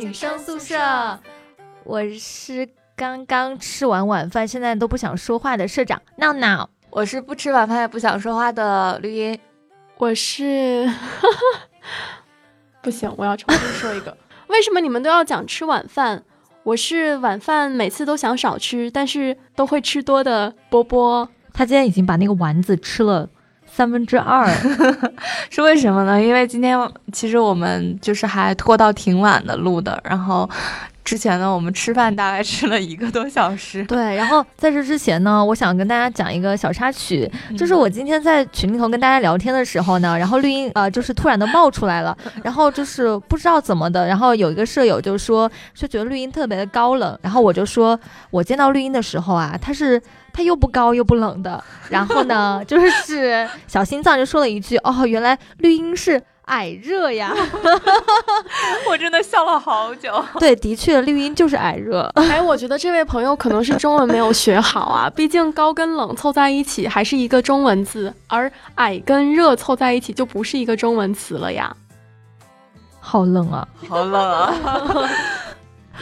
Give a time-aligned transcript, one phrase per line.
[0.00, 0.74] 女生宿舍，
[1.84, 2.66] 我是
[2.96, 6.70] 刚刚吃完晚饭，现在都不想说话的社长闹闹。
[6.88, 9.38] 我是不吃晚饭也不想说话的绿茵。
[9.98, 10.90] 我是，
[12.80, 14.16] 不行，我要重新说一个。
[14.48, 16.22] 为什么你们都要讲吃晚饭？
[16.62, 21.28] 我是晚饭每次都想少吃，但是都会吃多的波波。
[21.52, 23.28] 他今天已经把那个丸子吃了
[23.80, 24.46] 三分之二，
[25.48, 26.20] 是为什么呢？
[26.22, 26.78] 因为今天
[27.12, 30.46] 其实我们就是还拖到挺晚的录的，然后。
[31.04, 33.82] 之前呢，我们吃饭大概吃了一个多小时。
[33.88, 47.98] 对，然后在这之前呢，我想跟大家讲一个小插曲，就是我今天在群里头跟大家聊天的时候呢，然后绿茵呃就是突然的冒出来了， 然后就是不知道怎么的，然后有一个舍友就说就觉得绿茵特别的高冷，然后我就说
[48.30, 50.00] 我见到绿茵的时候啊，他是
[50.32, 56.22] 他又不高又不冷的，然后呢 就是小心脏就说了一句哦，原来绿茵是。
[56.50, 57.32] 矮热呀，
[58.90, 60.22] 我真的笑了好久。
[60.40, 62.02] 对，的确，绿茵就是矮热。
[62.28, 71.74] 哎，我觉得这位朋友可能是中文没有学好啊，毕竟高跟冷凑在一起还是一个中文字，而矮跟热凑在一起就不是一个中文词了呀。
[72.98, 74.52] 好冷啊，好冷啊。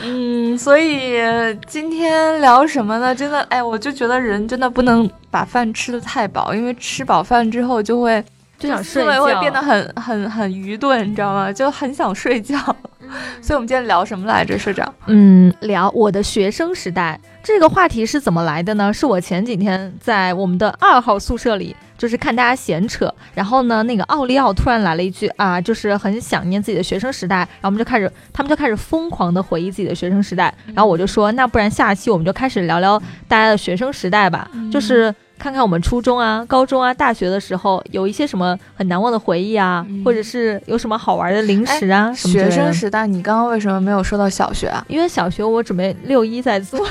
[0.03, 1.21] 嗯，所以
[1.67, 3.15] 今天聊什么呢？
[3.15, 8.25] 真的，哎，我就觉得人真的不能把饭吃的太饱，因为吃饱饭之后就会。
[8.59, 11.53] 就想睡觉，会变得很很很愚钝，你知道吗？
[11.53, 12.57] 就很想睡觉。
[13.41, 14.93] 所以，我们今天聊什么来着，社长？
[15.07, 17.19] 嗯，聊我的学生时代。
[17.43, 18.93] 这个话题是怎么来的呢？
[18.93, 30.53] 是我前几天在我们的二号宿舍里，就是看大家闲扯，然后呢，那个奥利奥突然来了一句啊，就是很想念自己的学生时代，然后我们就开始，他们就开始疯狂的回忆自己的学生时代。
[30.75, 35.15] 然后我就说，那不然下期我们就开始聊聊大家的学生时代吧，就是。
[35.39, 42.13] 看看我们初中啊、高中啊、大学的时候，有一些什么很难忘的回忆啊，或者是有什么好玩的零食啊？
[42.13, 44.85] 学生时代，你刚刚为什么没有说到小学啊？
[44.89, 46.85] 因为小学我准备六一再做，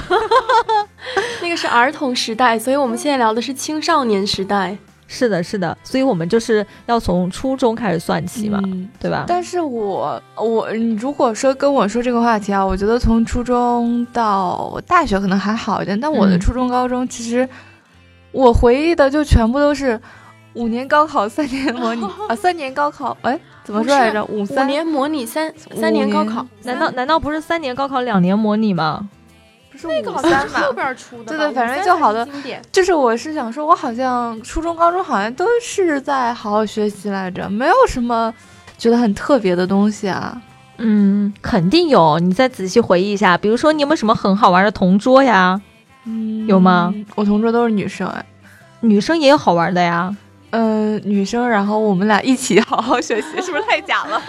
[1.44, 4.78] 那个是儿童时代，所以我们现在聊的是青少年时代。
[5.10, 8.62] 是的，是的，所以我们就是要从初中开始算起嘛，
[9.00, 9.24] 对吧？
[9.26, 10.70] 但是我我
[11.00, 17.48] 如果说跟我说这个话题啊，我觉得从初中到大学可能还好一点，但我的初中、高中其实。
[18.38, 20.00] 我回忆的就全部都是
[20.54, 24.24] 五年高考三年模拟 啊，三年高考，哎，怎么说来着？
[24.26, 29.10] 五三年模拟三三年高考，难道难道不是三年高考两年模拟吗？
[29.72, 32.28] 不是那个好像是后边出的，对对，反正就好的。
[32.72, 38.32] 就是我是想说，我好像初中、高中好像都是在好好学习来着，没有什么
[38.78, 40.40] 觉得很特别的东西啊。
[40.78, 45.60] 嗯，肯定有，你再仔细回忆一下，比如说你有没有什么很好玩的同桌呀？
[46.08, 46.94] 嗯，有吗？
[47.16, 48.26] 我同桌都是女生哎，
[48.80, 50.16] 女生也有好玩的呀。
[50.52, 54.22] 嗯，女生，然后我们俩一起好好学习，是不是太假了？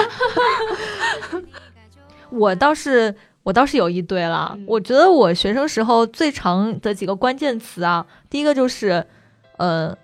[2.30, 4.58] 我倒是，我倒是有一堆了。
[4.66, 9.06] 我觉得我学生时候最长的几个关键词啊，第一个就是，
[9.58, 9.96] 呃，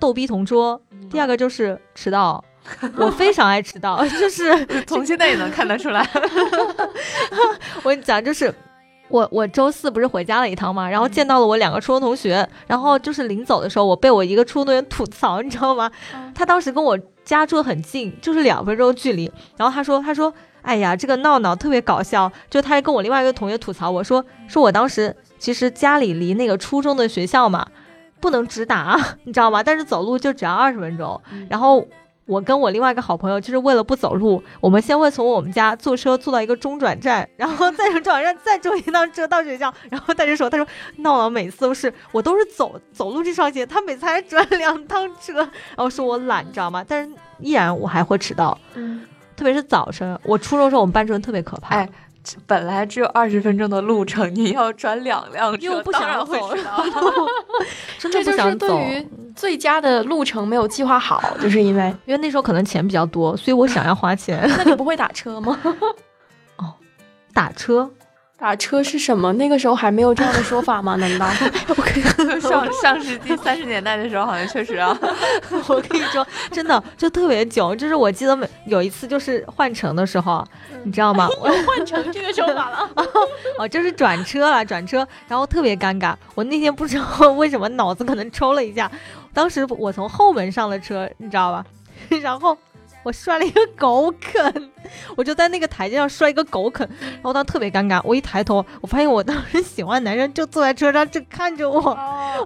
[0.00, 0.76] 逗逼同桌；
[1.08, 2.44] 第二个就是迟到。
[2.96, 6.08] 我非常爱迟到， 就是从现在也能看得出来。
[7.82, 8.52] 我跟你讲，就是。
[9.12, 15.90] 我我周四不是回家了一趟嘛，然后见到了我两个初中同学，然后就是临走的时候，我被我一个初中同学吐槽，你知道吗？
[16.34, 27.66] 他当时跟我家住很近，就是两分钟距离，然后他说他说，哎呀，这个闹闹特别搞笑，就他还跟我另外一个同学吐槽，我说说我当时其实家里离那个初中的学校嘛，
[28.18, 29.62] 不能直达， 你知道吗？
[29.62, 31.20] 但是走路就只要二十分钟，
[31.50, 31.86] 然后。
[32.26, 39.72] 我跟我另外一个好朋友，就是为了不走路，我们先会从我们家坐车坐到一个中转站，然后再从中转站再坐一趟车到学校。
[39.90, 40.66] 然后他就说：“他说
[40.98, 46.84] 闹了每次都是我都是走走路这双鞋，他每次还转两趟车，然后说我懒，你知道吗？
[46.86, 49.04] 但是依然我还会迟到，嗯，
[49.36, 50.18] 特别是早晨。
[50.22, 51.86] 我初中时候我们班主任特别可怕。”
[52.46, 56.54] 本来只有二十分钟的路程，你要转两辆车，又不想走，
[57.98, 58.68] 真的不想走。
[58.68, 64.48] 对于最佳的路程没有计划好，就是因为因为那时候可能钱比较多，所以我想要花钱。
[64.58, 65.58] 那你不会打车吗？
[66.56, 66.74] 哦，
[67.32, 67.90] 打车。
[68.42, 69.32] 打车是什么？
[69.34, 70.96] 那个时候还没有这样的说法吗？
[70.96, 71.30] 难道？
[72.42, 74.98] 上上世纪三十年代的时候，好像确实啊。
[75.68, 77.78] 我跟你说，真的就特别囧。
[77.78, 80.44] 就是我记得每有一次就是换乘的时候，
[80.82, 81.28] 你知道吗？
[81.38, 82.90] 我换乘这个说法了。
[83.58, 86.12] 哦，就是转车了，转车，然后特别尴尬。
[86.34, 88.90] 我那天不知道为什么脑子可能抽了一下，
[89.32, 91.64] 当时我从后门上了车，你知道吧？
[92.20, 92.58] 然后。
[93.02, 94.70] 我摔了一个狗啃，
[95.16, 98.00] 我就在那个台阶上摔一个狗啃，然后当时特别尴尬。
[98.04, 101.80] 我一抬头，我发现我当时喜欢的男生就坐在车上正看着我，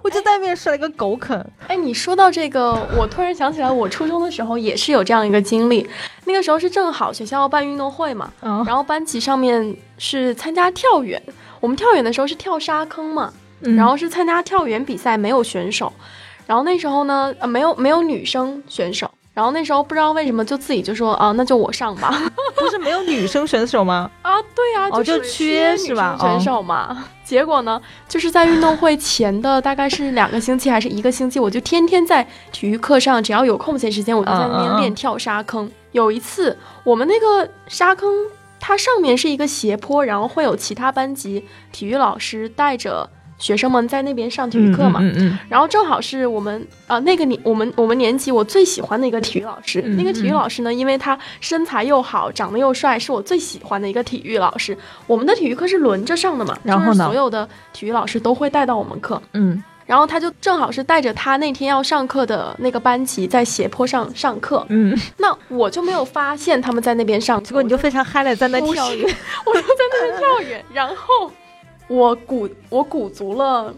[0.03, 1.45] 我就在那边摔了一个狗啃。
[1.67, 5.87] 哎，你说到这个，我突然想起来，我初中的时候也是有这样一个经历。
[6.25, 11.21] 那个时候是正好学校要办运动会嘛，然后班级上面是参加跳远，
[11.59, 13.31] 我们跳远的时候是跳沙坑嘛，
[13.61, 15.93] 然后是参加跳远比赛，没有选手。
[16.45, 19.11] 然后那时候呢，呃，没有没有女生选手。
[19.37, 22.11] 然后那时候不知道为什么就自己就说啊，那就我上吧。
[22.57, 24.09] 不是没有女生选手吗？
[24.23, 26.17] 啊，对呀，就缺是吧？
[26.19, 27.05] 选手嘛。
[27.23, 27.79] 结果呢，
[28.09, 35.69] 就是在运动会前的大概是两个星期还是一个星期，我就天天在体育课上，只要有空闲时间，我就在那边练跳沙坑。
[35.91, 38.11] 有一次，我们那个沙坑
[38.59, 43.07] 它上面是一个斜坡，然后会有其他班级体育老师带着。
[43.37, 44.99] 学生们在那边上体育课嘛，
[45.47, 54.77] 然后正好是我们呃那个年我们我们年级我最喜欢的一个体育老师，那个体育老师呢，因为他身材又好，长得又帅，是我最喜欢的一个体育老师。
[55.05, 71.31] 我们的体育课是轮着上的嘛，然后呢，所有的体育老师都会带到我们课，嗯，然后他就正好是带着他那天要上课的那个班级在斜坡上上课，嗯，那我就没有发现他们在那边上，结果你就非常嗨的在那跳远， 我就在那边跳远，然后。
[71.87, 73.73] 我鼓我鼓足了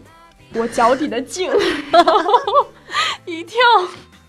[0.54, 1.50] 我脚底的劲，
[1.92, 2.22] 然 后
[3.24, 3.58] 一跳，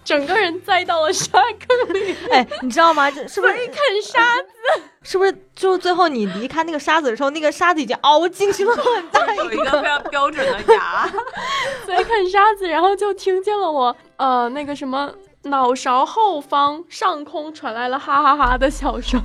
[0.04, 2.16] 整个人栽到了沙坑里。
[2.30, 3.10] 哎，你知道吗？
[3.10, 4.82] 这是不是一啃沙子？
[5.04, 9.50] 是不是就最后你离开那个沙子的时候，那个沙子已经凹进去了很大一个
[9.82, 11.08] 非常标准的牙，
[11.86, 15.12] 所以啃沙子，然后就听见了我呃那个什么。
[15.44, 19.20] 脑勺后方上空传来了哈哈哈的笑声，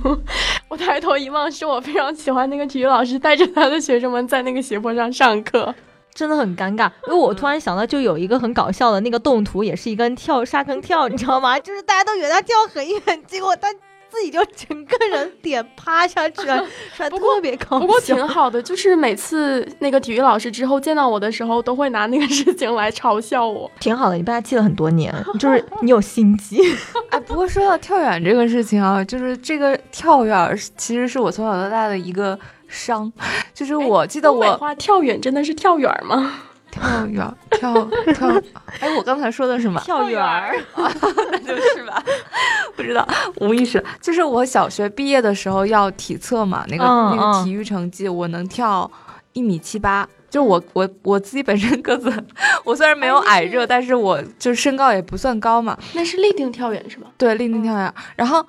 [0.67, 5.75] 我抬头一望，是我非常喜欢那个体育老师带着他的学生们在那个斜坡上上课，
[6.13, 6.89] 真的很尴尬。
[7.07, 11.59] 因为我突然想到，就有一个很搞笑的那个动图，也是一个人跳沙坑跳，你知道吗？
[11.59, 13.67] 就是大家都以为他跳很远，结果他。
[14.09, 16.65] 自己就整个人点趴下去了，
[16.97, 17.79] 特别高兴。
[17.79, 23.69] 不过挺好的，就是每次那个体育老师之后见到我的时候，都会拿那个事情来嘲笑我。
[23.79, 26.61] 挺好的，你被他记了很多年，就是你有心机。
[27.11, 32.37] 哎，不过说到跳远这个事情啊，就是这个跳远其实是我从小到大的一个
[32.67, 33.11] 伤，
[33.53, 36.33] 就是我记得我话跳远真的是跳远吗？
[36.77, 37.73] 跳远，跳
[38.13, 38.41] 跳，
[38.79, 39.79] 哎，我刚才说的什么？
[39.81, 42.01] 跳远儿，那就是吧，
[42.75, 43.07] 不知道，
[43.41, 43.83] 无意识。
[44.01, 48.89] 就是我小学毕业的时候要体测嘛，那个那个体育成绩，我能跳
[49.33, 50.07] 一米七八。
[50.29, 52.11] 就我我我自己本身个子，
[52.65, 55.77] 我虽然没有矮热，但是我就身高也不算高嘛。
[55.93, 57.07] 那是立定跳远是吧？
[57.17, 57.93] 对，立定跳远。
[58.15, 58.45] 然后。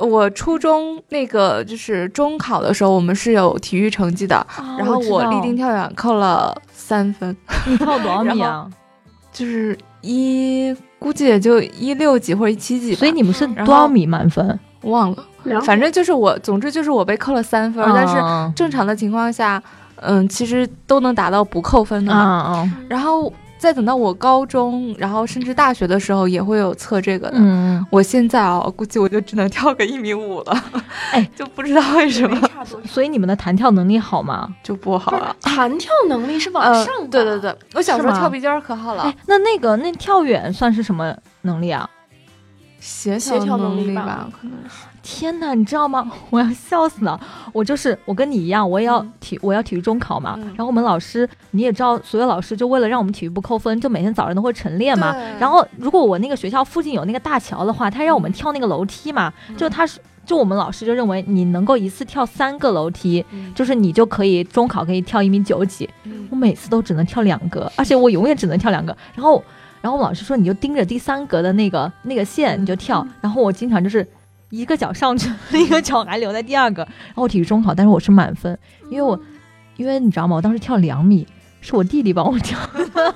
[0.00, 4.44] 我初中那个就是中考的时候，我们是有体育成绩的，
[4.78, 7.36] 然后我立定跳远扣了三分。
[7.66, 8.68] 你跳多少米啊？
[9.32, 12.94] 就是一，估计也就一六几或者一七几。
[12.94, 14.58] 所以你们是多少米满分？
[14.82, 15.10] 忘
[15.44, 17.84] 了，反正就是我，总之就是我被扣了三分。
[17.94, 18.16] 但是
[18.56, 19.62] 正常的情况下，
[19.96, 22.70] 嗯，其实都能达到不扣分的嘛。
[22.88, 23.32] 然后。
[23.60, 27.36] 再等到我高中，然后甚至大学的时候也会有测这个的。
[27.36, 30.64] 嗯，我现在啊，估计我就只能跳个一米五了。
[31.12, 32.50] 哎， 就不知道为什么。
[32.86, 34.48] 所以你们的弹跳能力好吗？
[34.62, 35.36] 就不好了。
[35.42, 37.08] 弹跳能力是往上的。
[37.10, 39.02] 对对对，我小时候跳皮筋儿可好了。
[39.02, 41.86] 哎，那那个那跳远算是什么能力啊？
[42.80, 44.86] 协协调能力吧，可能是。
[45.12, 46.08] 天哪，你知道吗？
[46.30, 47.20] 我要笑死了！
[47.52, 50.38] 我就是我跟你一样，我也要体我要体育中考嘛。
[50.50, 55.12] 然后我们老师你也知道，所有老师就为了让我们体育不扣分，就每天早上都会晨练嘛。
[55.40, 59.32] 然后如果我那个学校附近有那个大桥的话，他让我们跳那个楼梯嘛。
[59.56, 65.90] 就他是就我们老师就认为你能够一次跳三个楼梯，就是你就可以中考可以跳一米九几。
[66.30, 68.96] 我每次都只能跳两个，而且我永远只能跳两个。
[69.14, 69.42] 然后
[69.80, 73.04] 然后我们老师说你就盯着第三格的那个那个线你就跳。
[73.20, 74.06] 然后我经常就是。
[74.50, 76.82] 一个脚上去，另 一个脚还留在第二个。
[76.82, 78.56] 然后我体育中考，但是我是满分，
[78.90, 79.18] 因为我，
[79.76, 80.36] 因为你知道吗？
[80.36, 81.26] 我当时跳两米，
[81.60, 83.14] 是我弟弟帮我跳的。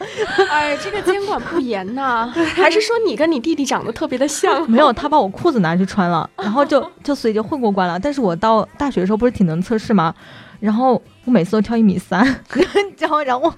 [0.50, 4.68] 哎，这个监管不严呐， 还是说你跟你弟弟长得特别的像？
[4.70, 7.98] 没有，他把我裤子拿去穿了，然后就就所以就混过关了。
[7.98, 10.14] 但是我到大学的时候不是体能测试吗？
[10.60, 12.22] 然后我每次都跳一米三，
[12.98, 13.52] 然后然后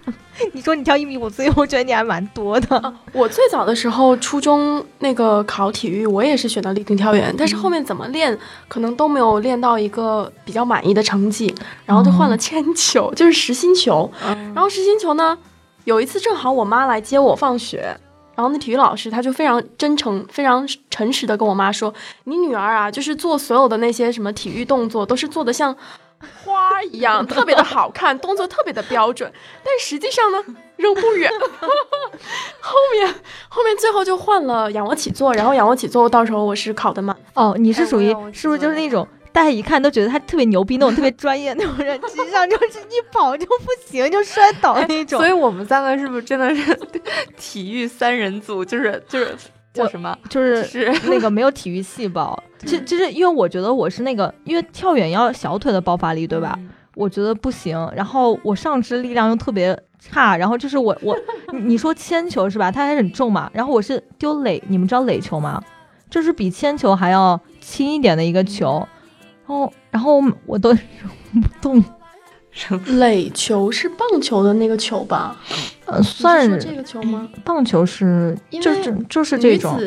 [0.52, 2.94] 你说你跳一米五，所以我觉得你还蛮多的。
[3.12, 11.52] 我最早的时候，初中那个考体育，我也是选的立定跳远，但是后面怎么练，可能都没有练到一个比较满意的成绩，
[11.84, 14.08] 然后就换了铅球，就是实心球。
[14.54, 15.36] 然后实心球呢，
[15.84, 17.96] 有一次正好我妈来接我放学，
[18.36, 21.92] 然后那体育老师他就非常真诚、非常诚实的跟我妈说
[22.24, 25.76] ：“你女儿啊，就是做所有的那些什么体育动作，都是做的像。”
[26.44, 29.30] 花一样，特别的好看，动作特别的标准，
[29.64, 30.42] 但实际上呢，
[30.76, 31.30] 扔不远。
[32.60, 33.14] 后面
[33.48, 37.16] 后面最后就换了仰卧起坐，然后仰卧起坐到时候我是考的满。
[37.34, 43.54] 哦，你是属于哎是不是就是那种大家一看都觉得他特别牛逼那种特别专业那种人，实际上就是一跑就不
[43.86, 45.18] 行就摔倒那种。
[45.18, 46.78] 所以我们三个是不是真的是
[47.38, 48.64] 体育三人组？
[48.64, 49.36] 就是就是
[49.72, 50.16] 叫什么？
[50.28, 56.54] 就是是那个没有体育细胞， 其其实因为我觉得我是那个，因为跳远要小腿的爆发力，对吧？
[56.58, 61.16] 嗯我觉得不行，然后我上肢力量又特别差，然后就是我我
[61.50, 62.70] 你你说铅球是吧？
[62.70, 65.62] 它还很重嘛，然后我是丢垒，你们知道垒球吗？
[66.10, 68.86] 就是比铅球还要轻一点的一个球，
[69.46, 70.80] 然后然后我都扔
[71.40, 71.82] 不动，
[72.98, 75.36] 垒球是棒球的那个球吧？
[75.86, 77.28] 呃，算是这个球吗？
[77.44, 79.80] 棒球是就是就是这种，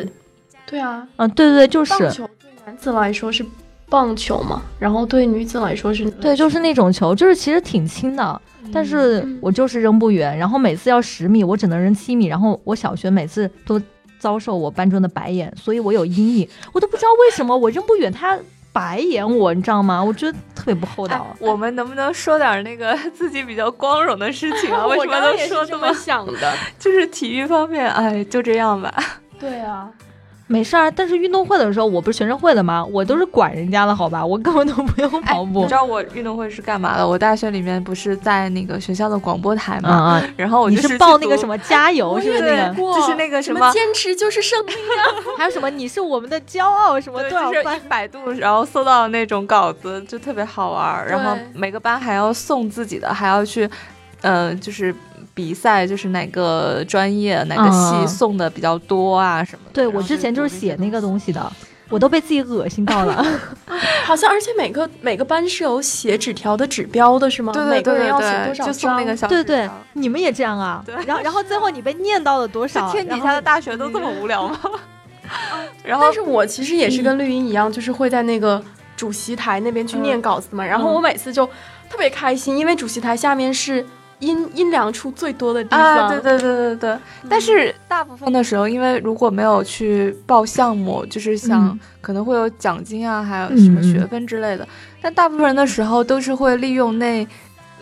[0.66, 1.92] 对啊，啊，对对对，就是。
[1.98, 3.44] 棒球对男子来说是
[3.88, 8.40] 棒球嘛，然后对女子来说是对，就是那种球，就是其实挺轻的，
[8.72, 9.38] 但是嗯。
[9.40, 13.80] 我就是扔不远，然后每次要十米，我只能扔七米，然后我小学每次都
[14.18, 18.36] 遭受我班主任的白眼，所以我有阴影，我都不知道为什么我扔不远，他
[18.76, 20.04] 白眼我，你知道吗？
[20.04, 21.26] 我觉得特别不厚哎道。
[21.40, 24.86] 我们能不能说点那个 自己比较光荣的事情啊？
[24.86, 26.52] 为什么都说这么想的？
[26.78, 27.90] 就是体育方面？
[27.90, 28.92] 哎，就这样吧。
[29.40, 29.88] 对啊，
[30.48, 32.84] 没事儿，但是运动会的时候，我不是学生会的吗？
[32.92, 35.60] 我都是管人家的好吧，我根本都不用跑步。
[35.60, 37.06] 哎你知道我运动会是干嘛的？
[37.06, 40.22] 我大学里面不是在那个学校的广播台啊嘛，啊！
[40.36, 41.58] 然后我就是报那个什么？
[41.58, 42.74] 加油，是不是那个？
[42.74, 44.72] 就是那个什什么坚持就是胜利。
[45.36, 47.88] 还有什么你是我们的骄傲，什么对，多少班就是？
[47.88, 51.08] 百度，然后搜到那种稿子，就特别好玩儿。
[51.08, 53.68] 然后每个班还要送自己的，还要去，
[54.26, 54.94] 呃，就是
[55.34, 59.70] 比赛，就是哪个专业哪个系嗯送的比较多啊什么的。
[59.72, 61.52] 对我之前就是写那个东西的，
[61.88, 63.24] 我都被自己恶心到了。
[64.04, 67.52] 好像而且每个每个班是有写纸条的指标的，是吗？
[67.52, 70.82] 对对每个对对人要写多对，少就送那个小对对，你们也这样啊？
[70.84, 72.90] 对然后然后最后你被念到了多少？
[72.90, 74.58] 天底下的大学都这么无聊吗？
[75.84, 78.62] 然 后但是我其实也是跟绿茵一样，就是会在那个
[78.96, 80.64] 主席台那边去念稿子嘛。
[80.64, 81.44] 然后我每次就
[81.90, 83.84] 特别开心，因为主席台下面是
[84.20, 85.80] 阴阴凉处最多的地方。
[85.80, 86.98] 啊，对对对对对。
[87.28, 94.66] 但是大部分的时候，因为如果没有去报项目，就是想嗯可能会有奖金啊，还有什么学分之类的。
[95.00, 97.26] 但大部分人的时候都是会利用那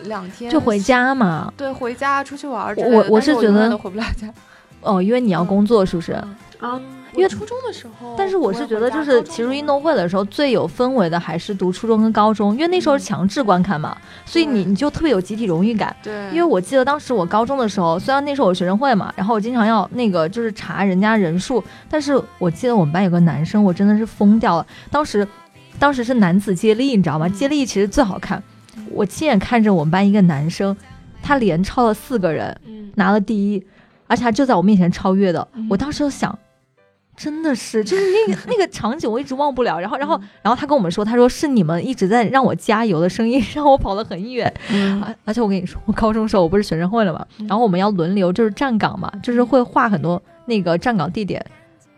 [0.03, 0.79] 两天就回。
[0.79, 1.51] 家嘛。
[1.55, 3.09] 对，回家出去玩儿之我类的。
[3.09, 4.27] 我是觉得都回不了家。
[4.81, 6.15] 哦，因为你要工作，是不是？
[6.65, 6.81] 啊，
[7.13, 13.95] 因为初中的时候，但是我是觉得，就是其实运动会的时候最有氛围的还是读初中跟高中，因为那时候是强制观看嘛，
[14.25, 15.95] 所以你你就特别有集体荣誉感。
[16.01, 24.65] 对，因为我记得当时我高中的时候，虽然那时候我学生会嘛，然后我经常要那个就是查人家人数，但是我记得我们班有个男生，我真的是疯掉了。
[24.89, 25.27] 当时，
[25.77, 27.29] 当时是男子接力，你知道吗？
[27.29, 28.41] 接力其实最好看。
[28.91, 30.75] 我亲眼看着我们班一个男生，
[31.21, 33.65] 他连超了四个人，嗯，拿了第一，
[34.07, 35.47] 而且他就在我面前超越的。
[35.53, 36.37] 嗯我当时就想。
[37.17, 39.79] 真的是，就是那个那个场景，我一直忘不了。
[39.79, 44.53] 然后，然后，嗯然后他跟我们说，他说是你们一直在让我加油的声音， 让我跑了很远。
[44.71, 51.43] 嗯而而且我跟你说，我高中时候我不是学生会了嘛，嗯然后我们要轮流就是站岗嘛，就是会画很多那个站岗地点。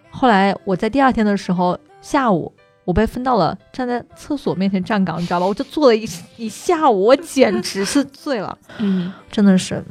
[0.10, 2.52] 后来我在第二天的时候下午，
[2.86, 5.46] 我被分到了站在厕所面前站岗，你知道吧？
[5.46, 6.08] 我就坐了一
[6.38, 9.12] 一下午，我简直是醉了，嗯。
[9.32, 9.84] 真的是。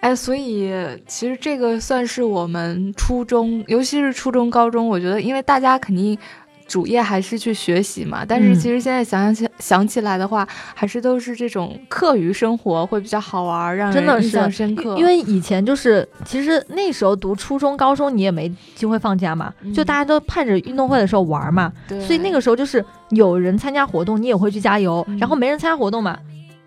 [0.00, 0.72] 哎，所以
[1.06, 6.16] 其实这个算是我们初中，尤其是初中、高中，我觉得，因为大家肯定
[6.66, 14.96] 主业还是去学习嘛，但是嗯其实现在想起想起来的话，还是都是这种课余生活会比较好玩，让人印象深刻。
[14.96, 26.16] 因为以前就是，其实那时候读初中、高中，你也没机会放假嘛，嗯就大家都盼着运动会的时候玩嘛，对所以那个时候就是有人参加活动，你也会去加油，嗯然后没人参加活动嘛，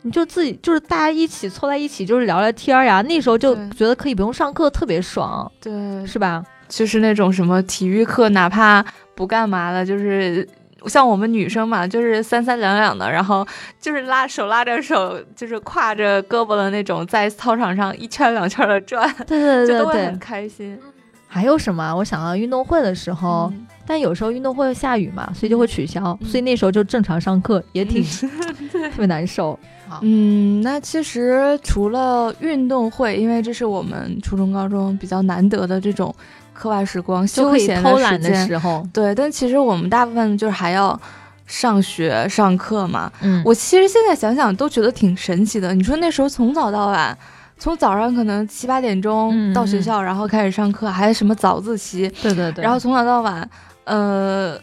[0.03, 3.01] 你就自己就是大家一起凑在一起，就是聊聊天儿呀。
[3.01, 6.43] 那时候就觉得可以不用上课，特别爽，对，是吧？
[6.69, 8.83] 就是那种什么体育课，哪怕
[9.15, 10.47] 不干嘛的，就是。
[10.87, 13.47] 像我们女生嘛，就是三三两两的，然后
[13.79, 20.19] 就是拉手拉着手，就是挎着胳膊的那种，在操场上一圈两圈的转，对对对对 就都会很。
[20.19, 20.77] 开心。
[21.25, 21.95] 还有什么？
[21.95, 28.03] 我想到运动会的时候，嗯但有时候运动会下雨嘛，所以就会取消，嗯所以那时候就正常上课，也挺、
[28.91, 29.57] 特别难受。
[30.01, 36.13] 嗯，那其实除了运动会，因为这是我们初中、高中比较难得的这种
[36.53, 39.13] 课外时光、休闲偷懒的时候，对。
[39.13, 40.99] 但其实我们大部分就是还要
[41.45, 43.11] 上学、上课嘛。
[43.21, 45.73] 嗯，我其实现在想想都觉得挺神奇的。
[45.73, 47.17] 你说那时候从早到晚，
[47.57, 53.49] 从早上可能七八点钟嗯到学校，然后开始上课，还什么早自习，对对对，然后从早到晚，
[53.85, 54.57] 呃，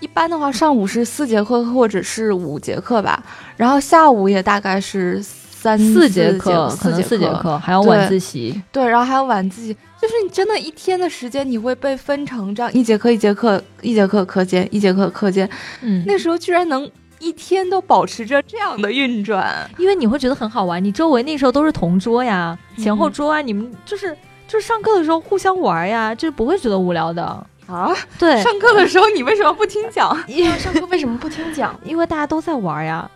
[0.00, 3.22] 一般的话，上午是四节课或者是五节课吧，
[3.56, 8.62] 然后下午也大概是三四节课，可能四节课，还有晚自习。
[8.70, 15.48] 对，然后还有晚自习，就是你真的一天的时间，你会被分成这样一节课一节课一节课课间，一节课课间。
[15.80, 16.88] 嗯，那时候居然能
[17.18, 20.82] 一天都保持着这样的运转，因为你会觉得很好玩。
[20.84, 24.14] 你周围那时候都是同桌呀，前后桌啊，你们就是
[24.46, 27.46] 就是上课的时候互相玩呀，就是不会觉得无聊的。
[27.66, 30.16] 啊，对，上课的时候你为什么不听讲？
[30.26, 31.78] 因为上课为什么不听讲？
[31.84, 33.10] 因为大家都在玩呀。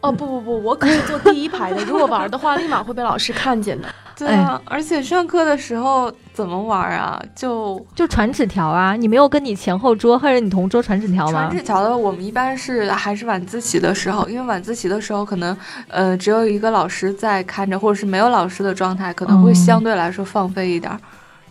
[0.00, 3.88] 哦不不不，我可是坐第一排的，如果玩的话，立马会被老师看见的。
[4.16, 7.20] 对啊，而且上课的时候怎么玩啊？
[7.34, 8.94] 就就传纸条啊！
[8.94, 11.48] 你没有跟你前后桌或者你同桌传纸条吗？
[11.48, 15.56] 传纸条的我们一般是还是晚自习的时候，因为晚自习的时候可能
[15.88, 20.92] 呃只有一个老师在看着，或者是没有老师的状态，可能会相对来说放飞一点。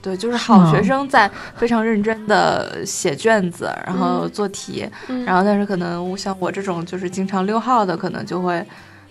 [0.03, 4.86] 对，就是好学生在非常认真的写卷子，然后做题，
[5.25, 8.63] 然后但是可能像我这种就是经常溜号的，可能就会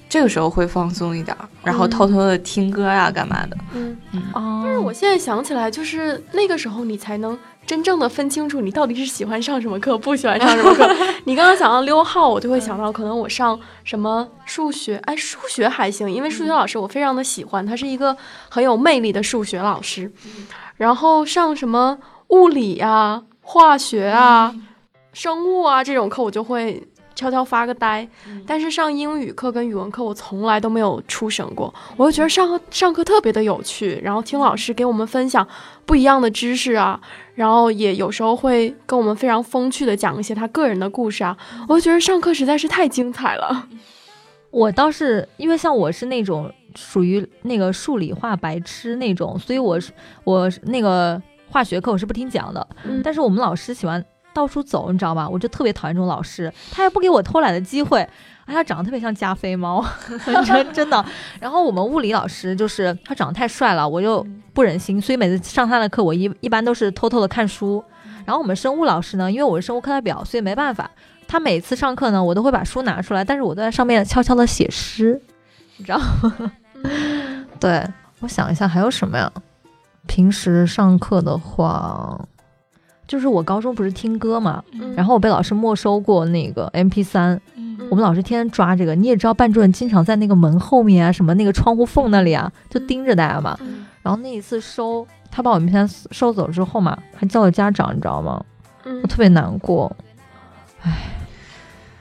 [0.06, 1.34] 这个时候会放松一点，
[1.64, 3.56] 然后偷偷的听歌呀，干嘛的。
[3.72, 3.96] 嗯。
[4.12, 4.22] 嗯。
[4.34, 10.88] 但是我现在想起来，就是那个时候你才能真正的分清楚你到底是喜欢上什么课，不喜欢上什么课。
[11.24, 18.16] 你刚刚想到溜号，我就会想到可能我上什么数学，哎，数学还行，因为数学老师我非常的喜欢，他是一个
[18.50, 20.12] 很有魅力的数学老师。
[20.76, 24.54] 然后上什么物理啊、化学啊、
[25.12, 26.82] 生物啊这种课，我就会
[27.14, 28.06] 悄悄发个呆。
[28.46, 31.72] 但是上英语课跟语文课，我从来都没有出省过。
[31.96, 35.46] 我就觉得上课上课特别的有趣，然后听老师给我们分享
[35.84, 37.00] 不一样的知识啊，
[37.34, 41.36] 然后也有时候会跟我们非常风趣的讲一些他个人的故事啊。
[41.68, 43.68] 我就觉得上课实在是太精彩了。
[44.50, 46.52] 我倒是因为像我是那种。
[46.74, 49.92] 属于那个数理化白痴那种，所以我是
[50.24, 52.66] 我那个化学课我是不听讲的。
[53.04, 54.02] 但是我们老师喜欢
[54.34, 55.28] 到处走，你知道吗？
[55.28, 58.00] 我就特别讨厌这种老师，他也不给我偷懒的机会。
[58.44, 59.84] 哎，他长得特别像加菲猫，
[60.44, 61.04] 真真的。
[61.38, 67.82] 然后我们物理老师就是他长得太帅了，我又不忍心，所以每次上他的课，我一一般都是偷偷的看书。
[68.24, 70.90] 然后我们生物老师呢，因为我是生物课代表，所以没办法，
[71.28, 75.22] 他每次上课呢，我都会把书拿出来，但是我都在上面悄悄的写诗，
[75.76, 76.52] 你知道吗？
[77.60, 77.86] 对，
[78.18, 79.30] 我想一下还有什么呀？
[80.08, 82.20] 平时上课的话，
[83.06, 84.62] 就是我高中不是听歌嘛，
[84.96, 87.40] 然后我被老师没收过那个 M P 三，
[87.90, 88.94] 我们老师天天抓这个。
[88.94, 93.58] 你也知道，班主任经常在那个门后面啊，什么那个窗户缝那里啊，就盯着大家嘛。
[94.02, 98.42] 然后那一次收，他把我 M P 三收走之后嘛，还叫了家长，你知道吗？
[98.84, 99.94] 我特别难过。
[100.82, 101.10] 唉，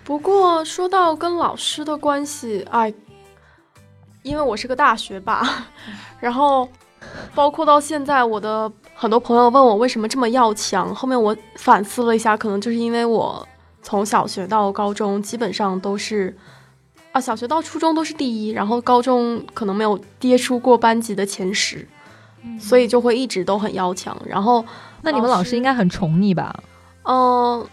[0.03, 2.93] 不过说到跟老师的关系，哎。
[4.23, 5.41] 因为我是个大学霸，
[6.21, 6.69] 然后
[7.33, 10.93] 包括到现在，我的很多朋友问我为什么这么要强。
[10.93, 13.47] 后面我反思了一下，可能就是因为我
[13.81, 16.37] 从小学到高中基本上都是
[17.11, 21.87] 啊，小学到初中都是第一，然后高中可能没有跌出过班级的前十，
[22.59, 24.15] 所以就会一直都很要强。
[24.23, 24.63] 然后，
[25.01, 26.55] 那你们老师应该很宠你吧？
[27.01, 27.65] 嗯，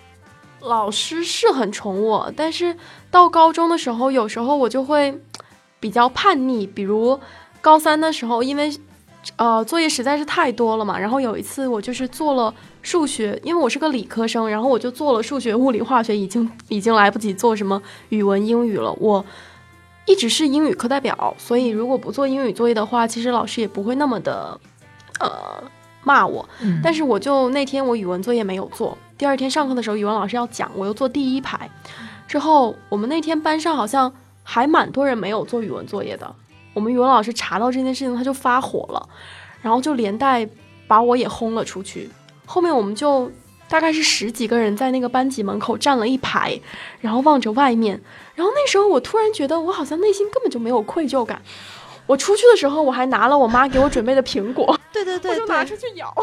[0.60, 2.74] 老师是很宠我，但是
[3.10, 5.20] 到高中的时候，有时候我就会。
[5.80, 7.20] 比较叛逆，比如
[7.60, 8.68] 高三的时候，因为
[9.36, 18.92] 呃作业实在是太多了嘛，然后有一次我就是做了数学，因为我是个理科生，然后我就做了数学、物理、化学，已经已经来不及做什么语文、英语了。
[18.94, 19.24] 我
[20.06, 24.58] 一直是英语课代表，所以如果不做英语作业的话，其实老师也不会那么的
[25.20, 25.30] 呃
[26.02, 26.48] 骂我。
[26.82, 31.70] 但是我就那天我语文作业没有做，第二天上课的时候语文老师要讲，我又坐第一排，
[32.26, 34.12] 之后我们那天班上好像。
[34.50, 36.34] 还蛮多人没有做语文作业的，
[36.78, 39.08] 我们语文老师查到这件事情，他就发火了，
[39.60, 40.48] 然后就连带
[40.86, 42.08] 把我也轰了出去。
[42.46, 43.28] 后面我们就
[43.68, 46.56] 大概是十几个人在那个班级门口站了一排，
[47.00, 48.00] 然后望着外面。
[48.36, 51.42] 然后那时候我突然觉得，我好像内心根本就没有愧疚感。
[52.06, 56.22] 我出去的时候，我还拿了我妈给我准备的苹果，对 对对， 我就拿出去咬， 在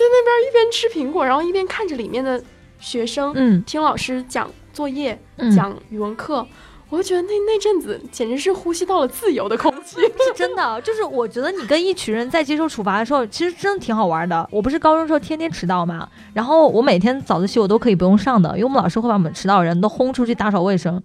[0.00, 2.42] 那边一边吃苹果，然后一边看着里面的
[2.80, 5.16] 学生，嗯，听老师讲作业，
[5.54, 6.44] 讲语文课。
[6.90, 10.80] 我就觉得那那阵子简直是呼吸到了自由的空气，是 真的。
[10.82, 14.48] 就是我觉得你跟一群人在接受处罚的时候，其实真的挺好玩的。
[14.52, 21.02] 我不是高中时候天天迟到嘛，然后我每天早自习我都可以不用上的，因为我们老师会把我们迟到的人都轰出去打扫卫生。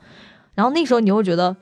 [0.54, 1.56] 然后那时候你会觉得。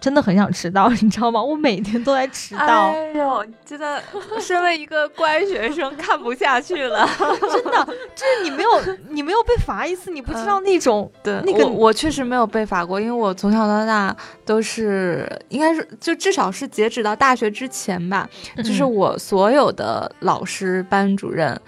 [0.00, 1.42] 真的很想迟到，你知道吗？
[1.42, 2.90] 我每天都在迟到。
[2.90, 4.02] 哎呦，真的，
[4.38, 7.08] 身为一个乖学生，看不下去了。
[7.18, 8.70] 真的，就是你没有，
[9.08, 11.10] 你没有被罚一次，你不知道那种。
[11.22, 18.28] 对，那个我确实没有被罚过，因为我从小到大都是，应该是就至少是截止到大学之前吧，
[18.58, 21.48] 就是我所有的老师、班主任。
[21.48, 21.60] 嗯，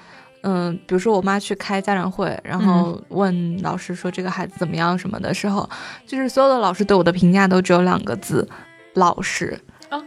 [0.87, 5.69] 比如说我妈去开家长会，然后问老师说这个孩子怎么样什么的时候，
[6.07, 8.49] 就是所有的老师对我的评价都只有两个字：
[8.95, 9.59] 老实。
[9.89, 10.03] 啊，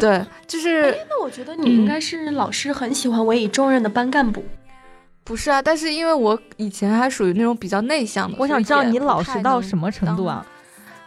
[0.00, 0.90] 对，就是。
[1.08, 4.44] 那我觉得你应该是老师很喜欢委以重任的班干部。
[5.24, 10.44] 不是啊，但是因为我以前还属于那种比较内向的，我想知道你老实到什么程度啊？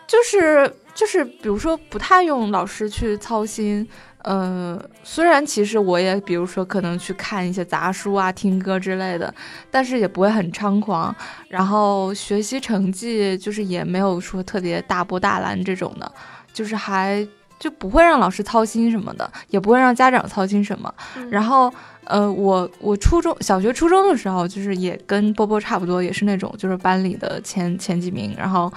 [0.07, 3.87] 就是就是，比如说不太用老师去操心。
[4.23, 9.33] 嗯，虽然其实我也，比如说可能去看一些杂书啊、听歌之类的，
[9.69, 11.13] 但是也不会很猖狂。
[11.49, 16.11] 然后学习成绩就是也没有说特别大波大澜这种的，
[16.53, 17.27] 就是还
[17.63, 20.93] 就不会让老师操心什么的，也不会让家长操心什么。
[21.29, 21.73] 然后，
[22.03, 28.69] 呃，我我初中小学初中的时候，就是也跟波波差不多，也是那种就是班里的前前几名，然后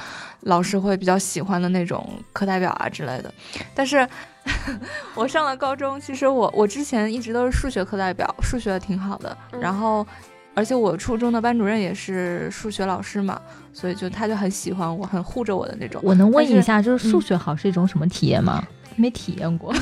[0.43, 3.35] 老师会比较喜欢的那种课代表啊之类的，
[3.75, 4.07] 但是。
[5.17, 9.37] 我上了高中，其实我我之前一直都是数学课代表，数学挺好的。
[9.61, 10.07] 然后，
[10.55, 13.41] 而且我初中的班主任也是数学老师嘛，
[13.73, 16.01] 所以就他就很喜欢我，很护着我的那种。
[16.05, 18.63] 我能问一下，就是数学好是一种什么体验吗？
[18.97, 19.73] 没体验过，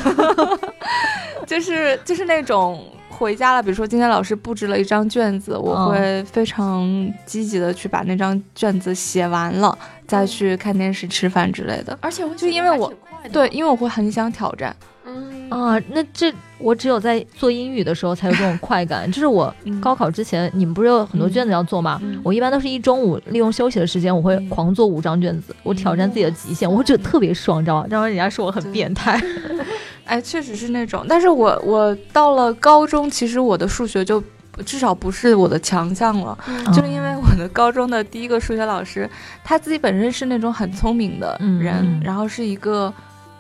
[1.46, 2.85] 就是就是那种。
[3.16, 6.85] 回家了，比如说今天老师布置了一张卷子，我会非常
[7.24, 11.96] 积极的去把那张卷子写完了，再去看电视、吃饭之类的。
[12.03, 12.92] 而且就因为我
[13.31, 14.74] 对，因为我会很想挑战。
[15.54, 19.10] 嗯啊，那这我只有在做英语的时候才有这种 快感。
[19.10, 22.00] 就是我高考之前，你们不是有很多卷子要做吗？
[22.22, 27.86] 我一般都是一中午利用休息的时间，我会狂做五张卷子，我挑战自己的极限，我会觉得特别爽，你知道吗？
[27.88, 29.20] 然后人家说我很变态。
[30.04, 34.22] 哎，确实是那种，但是我我到了高中，其实我的数学就
[34.66, 36.36] 至少不是我的强项了，
[36.74, 39.08] 就是因为我的高中的第一个数学老师，
[39.42, 42.92] 他自己本身是那种很聪明的人，然后是一个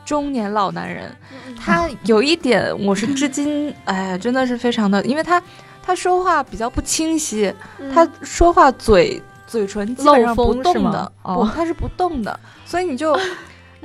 [0.04, 1.14] 中年老男人，
[1.58, 5.42] 他有一点我是至今 哎真的是非常的，因为他
[5.82, 7.52] 他说话比较不清晰，
[7.94, 13.18] 他说话嘴嘴唇基本上不动的，不他是不动的，所以你就。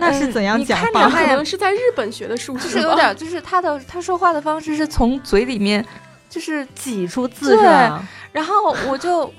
[0.01, 1.09] 那是怎样讲话？
[1.09, 5.85] 可能 是在日本学的数学，就是有点，就是他的他说话的方式是从嘴里面，
[6.29, 7.65] 就是挤出字对，
[8.31, 9.29] 然后我就。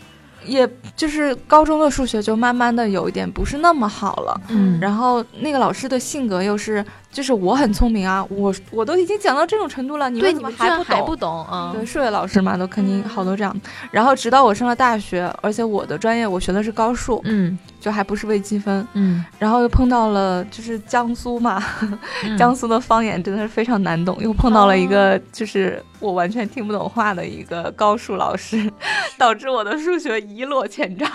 [0.45, 10.85] 也就是高中的数学就慢慢的有一点不是那么好了，嗯，然后那个老师的性格又是，就是我很聪明啊，我我都已经讲到这种程度了，你们怎么还不懂？
[10.85, 11.73] 还不懂啊？
[11.75, 13.55] 对，数学老师嘛，都肯定好多这样。
[13.91, 21.63] 然后直到我上了大学，而且我的专业我学的是高数，嗯，就还不是微积分，嗯，然后又碰到了就是江苏嘛，
[22.39, 28.71] 江苏的方言真的是非常难懂，又碰到了一个就是我完全听不懂话的一个高数老师，
[29.19, 30.21] 导致我的数学。
[30.21, 31.11] 一落千丈。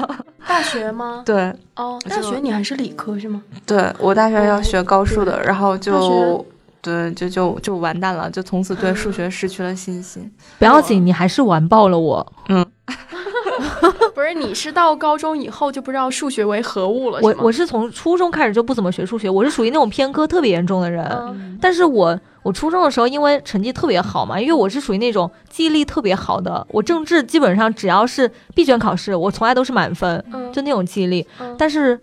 [0.47, 1.23] 大学吗？
[1.25, 3.41] 对，哦，大学你还是理科是吗？
[3.65, 6.45] 对，我大学要学高数的，然后就，
[6.81, 10.31] 对，就就就完蛋了，就从此对数学失去了信心。
[10.57, 12.33] 不要紧，你还是完爆了我。
[12.49, 12.65] 嗯。
[14.13, 17.19] 不是，你是到高中以后就不知道数学为何物了？
[17.21, 21.57] 我我是从初中开始就不怎么学数学，我是属于那种偏科特别严重的人。
[21.61, 31.25] 但是我我初中的时候因为成绩特别好嘛，因为我是属于那种记忆力特别好的，我政治基本上只要是闭卷考试，我从来都是满分，就那种记忆力。
[31.58, 31.99] 但是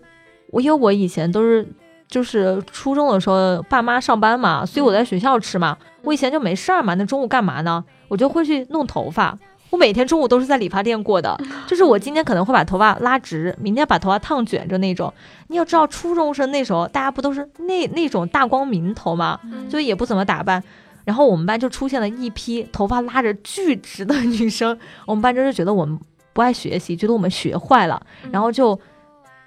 [0.47, 1.65] 我因为我以前都是
[2.09, 7.81] 就是初中的时候爸妈上班嘛，所以我在学校吃嘛，我以前就没事儿嘛，那中午干嘛呢？
[8.09, 9.37] 我就会去弄头发。
[9.73, 15.11] 我每天中午都是在理发店过的， 就是我今天可能会把头发拉直，明天把头发烫卷着那种。
[15.47, 19.39] 你要知道，初中生那时候大家不都是那那种大光明头吗？
[19.71, 20.63] 就也不怎么打扮。
[21.05, 25.99] 然后我们班就出现了一批头发拉着巨直的女生，我们班真是觉得我们
[26.33, 27.99] 不爱学习，觉得我们学坏了，
[28.31, 28.79] 然后就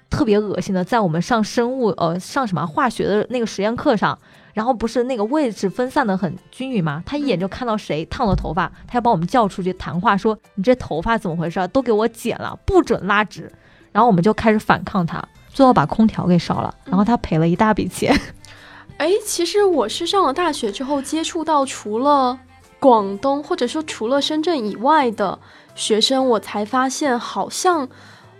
[0.09, 4.19] 特别恶心的在我们上生物呃上什么化学的那个实验课上。
[4.57, 7.03] 然后不是那个位置分散的很均匀吗？
[7.05, 11.67] 他一眼就看到谁烫了头发，他要把我们叫出去谈话，说你这头发怎么回事？
[11.67, 13.51] 都给我剪了，不准拉直。
[13.91, 18.19] 然后我们就开始反抗他，最后把空调给烧了，然后他赔了一大笔钱。
[18.97, 22.39] 哎，其实我是上了大学之后接触到除了
[22.79, 25.37] 广东或者说除了深圳以外的
[25.75, 27.87] 学生，我才发现好像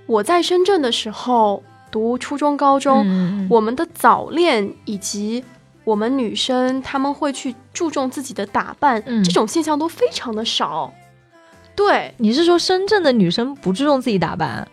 [0.07, 5.43] 我在深圳的时候读初中、高中，我们的早恋以及
[5.87, 10.93] 我们女生她们会去注重自己的打扮，这种现象都非常的少。
[11.73, 14.67] 对，你是说深圳的女生不注重自己打扮？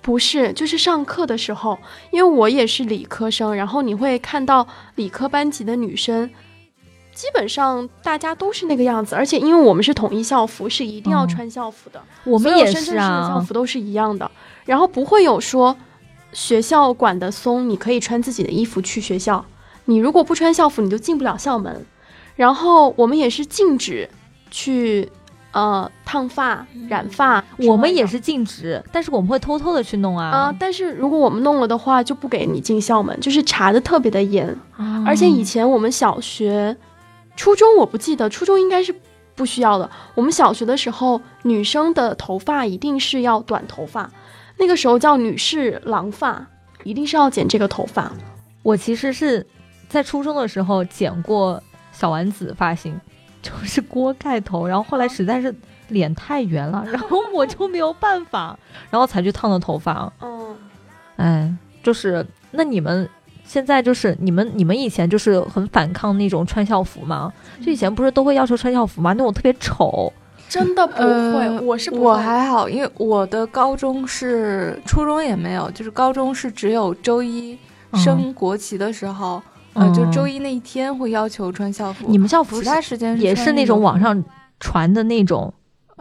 [0.00, 1.76] 不是，就是上课的时候，
[2.12, 6.30] 因为我也是理科生，然后你会看到理科班级的女生，
[7.12, 12.00] 基本上大家都是那个样子，而且因为我们是统一校服，是一定要穿校服的。
[12.22, 14.30] 我们也是啊，校服都是一样的，
[14.64, 15.76] 然后不会有说
[16.32, 19.44] 学校管得松，你可以穿自己的衣服去学校。
[19.90, 21.84] 你如果不穿校服，你就进不了校门。
[22.36, 24.08] 然后我们也是禁止
[24.50, 25.10] 去
[25.50, 30.28] 呃烫发、染发，我们也是禁止，但是我们会偷偷的去弄啊。
[30.28, 34.56] 啊，但是如果我们弄了的话，就不给你进校门，就是查的特别的严。
[35.04, 36.76] 而且以前我们小学、
[37.36, 38.94] 初中我不记得，初中应该是
[39.34, 39.90] 不需要的。
[40.14, 44.10] 我们小学的时候，女生的头发一定是要短头发，
[44.56, 46.46] 那个时候叫女士郎发，
[46.84, 48.10] 一定是要剪这个头发。
[48.62, 49.46] 我其实是
[49.90, 52.98] 在初中的时候剪过小丸子发型，
[53.42, 55.54] 就是锅盖头，然后后来实在是
[55.88, 58.58] 脸太圆了， 然后我就没有办法，
[58.90, 60.10] 然后才去烫的头发。
[60.22, 60.56] 嗯，
[61.16, 63.06] 哎，就是那你们
[63.44, 67.32] 现在就是你们你们以前就是很反抗那种穿校服吗？
[67.60, 69.12] 就以前不是都会要求穿校服吗？
[69.14, 70.12] 那种特别丑。
[70.48, 77.56] 真的不会，呃我是不我还好，因为我的高中是初中也没有，就是高中是只有周一
[77.94, 79.40] 升国旗的时候，
[79.74, 82.06] 呃，就周一那一天会要求穿校服。
[82.08, 84.22] 你们校服其他时间也是那种网上
[84.58, 85.52] 传的那种，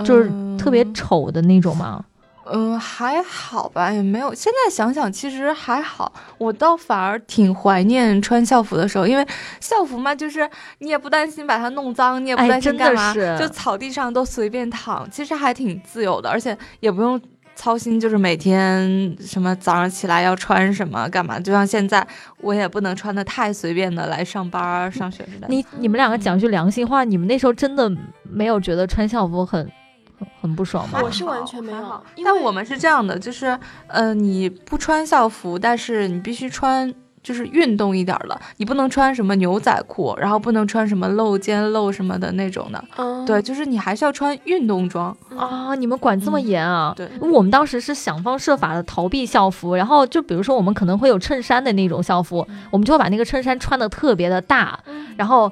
[0.03, 2.03] 就是特别丑的那种吗？
[2.51, 4.33] 嗯，还好吧，也没有。
[4.33, 6.11] 现在想想，其实还好。
[6.39, 9.23] 我倒反而挺怀念穿校服的时候，因为
[9.59, 17.21] 校服嘛，就是你也不担心把它弄脏，你也不哎担心干嘛，是就草地上都随便躺，其实还挺自由的，而且也不用
[17.59, 21.37] 操心，就是每天什么早上起来要穿什么干嘛。
[21.37, 22.07] 就像现在，
[22.39, 25.47] 我也不能穿的太随便的来上班儿、上学之类的。
[25.49, 27.91] 你你们两个讲句良心话，你们那时候真的
[28.23, 29.69] 没有觉得穿校服很
[30.17, 31.01] 很很不爽吗？
[31.03, 36.93] 我是完全没有但我们是这样的，就是呃，你不穿校服，但是你必须穿。
[37.21, 42.83] 就是运动一点儿的，你不能穿什么牛仔裤，然后不能穿什么露肩露什么的那种的。
[42.97, 45.15] 嗯，对，就是你还是要穿运动装。
[45.37, 46.93] 啊，你们管这么严啊？
[46.95, 55.51] 对，我们当时是想方设法的逃避校服，然后就比如说我们可能会有衬衫的那种校服，我们就会把那个衬衫穿的特别的大，嗯然后，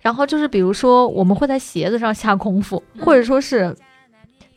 [0.00, 3.76] 然后就是比如说我们会在鞋子上下功夫，或者说是，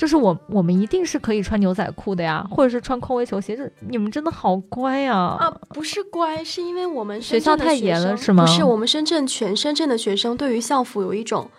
[0.03, 5.15] 就是我我们一定是可以穿牛仔裤的呀，或者是穿匡威球鞋，就是你们真的好乖呀！
[5.15, 11.49] 啊，不是乖，是因为我们学校太严了是吗不是，我们深圳全深圳的学生对于校服有一种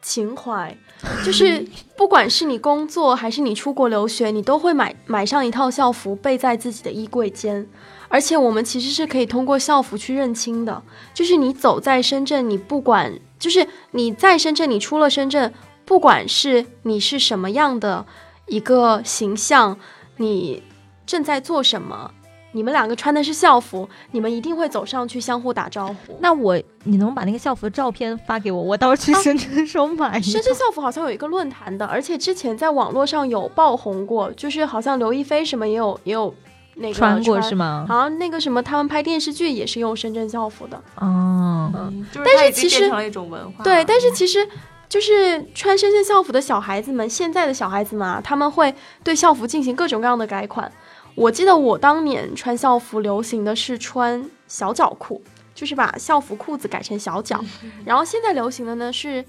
[0.00, 0.78] 情怀，
[1.24, 1.66] 就是
[1.98, 7.66] 不管是你工作还是你出国留学，你都会买买上一套校服备在自己的衣柜间。
[8.08, 10.80] 而且我们其实是可以通过校服去认亲的，
[11.12, 15.52] 就是你走在深圳，你不管就是你在深圳，你出了深圳，
[15.88, 18.04] 不管是你是什么样的
[18.46, 19.74] 一个形象，
[20.18, 20.62] 你
[21.06, 22.10] 正在做什么，
[22.52, 26.18] 你们两个穿的是校服，你们一定会走上去相互打招呼。
[26.20, 30.20] 那我你能把那个校服的照片发给我，我到时候去深圳的时候买。
[30.20, 36.34] 深圳校服好像有一个论坛的，而且之前在网络上有爆红过，就是好像刘亦菲什么也有也有
[36.74, 37.86] 那个穿过是吗？
[37.88, 40.76] 好像那个什么，他们拍电视剧也是用深圳校服的。
[40.96, 43.64] 哦，嗯，就是但是它已经其实变成了一种文化。
[43.64, 44.46] 对，但是其实
[44.88, 48.74] 就是穿深圳校服的小孩子们，现在的小孩子们啊，他们会
[49.04, 50.70] 对校服进行各种各样的改款。
[51.14, 55.20] 我记得我当年穿校服流行的是穿小脚裤，
[55.54, 57.44] 就是把校服裤子改成小脚，
[57.84, 59.24] 然后现在流行的呢是，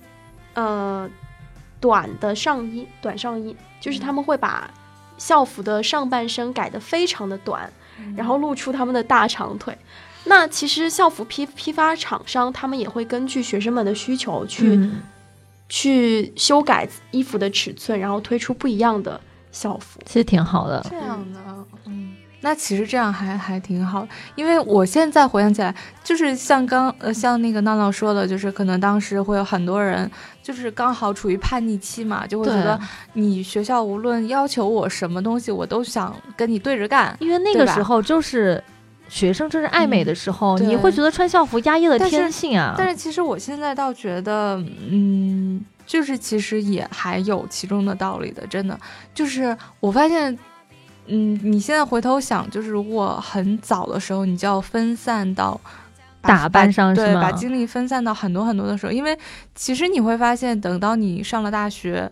[0.54, 1.10] 呃，
[1.80, 4.70] 短的上衣，短上衣，就是他们会把
[5.18, 7.70] 校服的上半身改得非常的短，
[8.16, 9.76] 然后露出他们的大长腿。
[10.26, 15.02] 那其实校服批批发厂商他们也会根据学生们的需求去、嗯
[15.70, 20.02] 去修改衣服的尺寸，然后推出不一样的校服。
[20.06, 20.86] 其实挺好的。
[20.90, 21.40] 这样的，
[21.86, 30.10] 嗯，那其实这样还还挺好，因为我现在回想起来，就是像刚呃像那个闹闹说的，就是可能当时会有很多人，
[30.42, 32.80] 就是刚好处于叛逆期嘛，就会觉得
[33.14, 37.16] 你学校无论要求我什么东西，我都想跟你对着干。
[37.20, 38.64] 因为那个时候就是
[39.10, 42.76] 学生正是爱美的时候，嗯你会觉得穿校服压抑了天性啊。
[42.78, 48.80] 但是其实我现在倒觉得，嗯，就是其实也还有其中的道理的，真的。
[49.14, 50.38] 就是我发现，
[51.08, 55.60] 嗯，你现在回头想，就是如果很早的时候，你就要分散到
[56.22, 59.18] 打扮上是对，把精力分散到很多很多的时候，因为
[59.56, 62.12] 其实你会发现，等到你上了大学，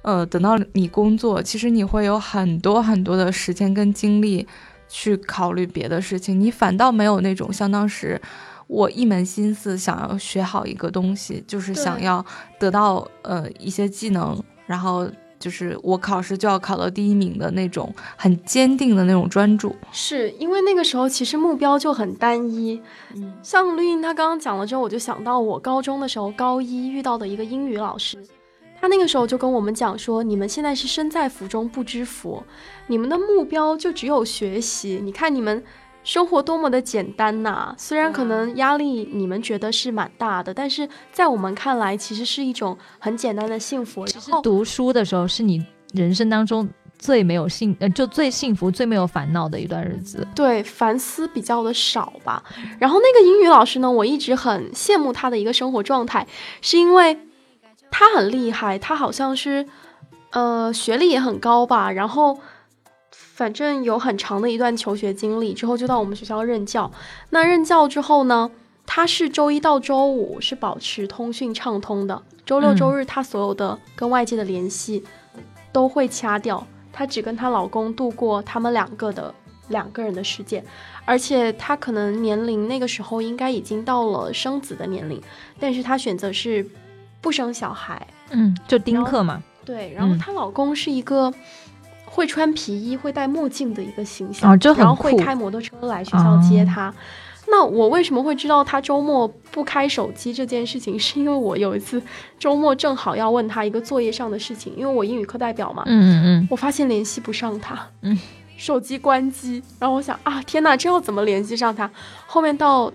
[0.00, 4.46] 呃，等到你工作，其实你会有很多很多的时间跟精力
[4.88, 8.20] 去考虑别的事情，你反倒没有那种像当时
[8.66, 12.24] 我一门心思想要学好一个东西，就是想要
[12.58, 15.08] 得到呃一些技能，然后。
[15.40, 22.82] 就是我考试就要考到第一名的那种很坚定的那种专注，是因为那个时候其实目标就很单一，
[23.14, 28.18] 嗯像绿茵她刚刚讲了之后，我就想到我高中的时候高一遇到的一个英语老师，
[28.80, 32.42] 他那个时候就跟我们讲说，你们现在是身在福中不知福，
[32.86, 35.00] 你们的目标就只有学习。
[35.02, 35.62] 你看你们
[36.04, 37.74] 生活多么的简单呐！
[37.76, 44.06] 虽然可能压力你们觉得是蛮大的，但是在我们看来，其实是一种很简单的幸福。
[44.06, 45.62] 其实读书的时候是你
[45.92, 46.66] 人生当中
[46.98, 50.26] 最没有幸呃，就最幸福、最没有烦恼的一段日子。
[50.34, 52.42] 对，烦思比较的少吧。
[52.78, 56.26] 然后那个英语老师呢，我一直很羡慕他的一个生活状态，
[56.62, 57.18] 是因为
[57.90, 59.66] 他很厉害，他好像是
[60.30, 62.38] 呃学历也很高吧，然后。
[63.10, 66.90] 反正有很长的一段求学经历，之后就到我们学校任教。
[67.30, 68.50] 那任教之后呢，
[68.84, 75.04] 他是周一到周五是保持通讯畅通的，周六周日她所有的跟外界的联系
[75.70, 79.32] 都会掐掉，她只跟她老公度过他们两个的
[79.68, 80.64] 两个人的世界。
[81.04, 85.22] 而且她可能年龄那个时候应该已经到了生子的年龄，
[85.60, 86.66] 但是她选择是
[87.20, 89.42] 不生小孩，嗯，就丁克嘛。
[89.64, 91.32] 对，然后她老公是一个。
[92.10, 96.92] 会穿皮衣、会戴墨镜的一个形象，然后会开摩托车来学校接她。
[97.46, 100.98] 那我为什么会知道他周末不开手机这件事情？
[100.98, 102.02] 是因为我有一次
[102.38, 105.84] 周末正好要问他一个作业上的事情，因为我英语课代表嘛。
[105.86, 106.48] 嗯嗯嗯。
[106.50, 108.18] 我发现联系不上他，嗯，
[108.56, 109.62] 手机关机。
[109.78, 111.88] 然后我想啊，天哪，这要怎么联系上他？
[112.26, 112.90] 后面到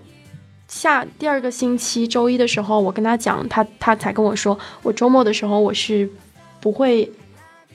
[0.80, 6.08] 下第二个星期周一的时候，我跟他讲，他他才跟我说，我周末的时候我是
[6.60, 7.10] 不会。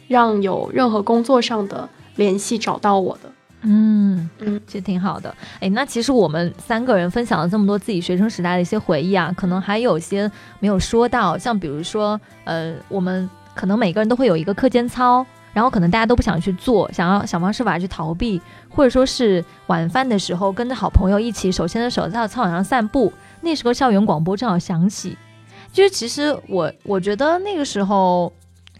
[0.10, 3.32] 让有任何工作上的联系找到我的，
[3.62, 5.32] 嗯嗯，其实挺好的。
[5.60, 10.28] 哎，那其实我们三个人分享了这么多自己学生时代的一些回忆啊，可能还有些
[10.60, 25.18] 没有说到，像比如说，呃，我们可能每个人都会有一个课间操，然后可能大家都不想去做，想要想方设法去逃避，或者说是晚饭的时候跟着好朋友一起手牵着手在操场上散步，那时候校园广播正好响起，
[25.72, 28.32] 就是其实我我觉得那个时候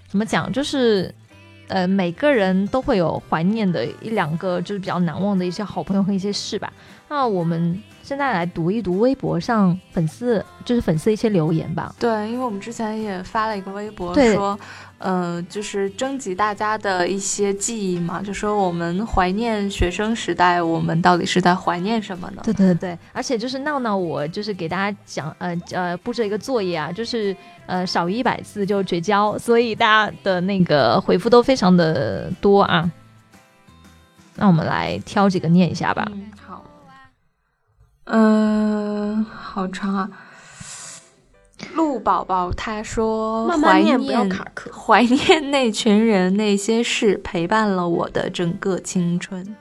[0.08, 1.14] 怎么讲就是。
[1.72, 6.74] 呃，每个人都会有怀念的一两个，就是比较难忘的一些好朋友和一些事吧。
[7.08, 11.94] 那我们现在来读一读微博上粉丝，就是粉丝一些留言吧。
[12.00, 14.60] 对，因为我们之前也发了一个微博说。
[14.98, 22.42] 呃，就是征集大家的一些记忆嘛，就说我们怀念学生时代，我们到底是在怀念什么呢？
[22.44, 27.34] 对对对，而且就是闹闹，我就是给大家讲，呃呃，布置一个作业啊，就是
[27.66, 32.92] 呃少于一百字就绝交，所以大家的那个回复都非常的多啊。
[34.36, 36.06] 那我们来挑几个念一下吧。
[36.12, 36.62] 嗯好，
[38.10, 40.10] 嗯，好长啊。
[41.76, 49.56] 鹿宝宝他说：“怀念不要卡壳 怀念那群人那些事，陪伴了我的整个青春。”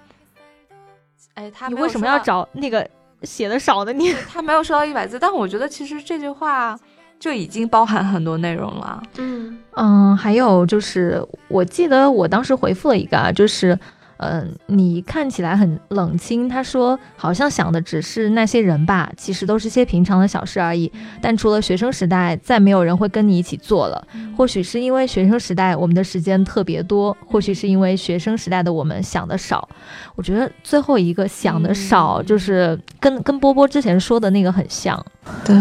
[1.34, 2.88] 哎，他你为什么要找那个
[3.22, 4.12] 写的少的你？
[4.30, 6.78] 他没有说到一百字，但我觉得其实这句话
[7.18, 9.02] 就已经包含很多内容了。
[9.16, 13.78] 嗯嗯，还有就是，我记得我当时回复了一个啊，就是。
[14.18, 16.48] 嗯，你看起来很冷清。
[16.48, 20.90] 他说，好像想的只是那些人吧，其实都是些平常的小事而已。
[21.22, 24.07] 但除了学生时代，再没有人会跟你一起做了。
[24.37, 29.68] 或许是因为学生时代我们的时间特别多，或许是因为学生时代的我们想的少。
[30.16, 35.04] 我觉得最后一个想的少，就是跟跟波波之前说的那个很像。
[35.44, 35.57] 对，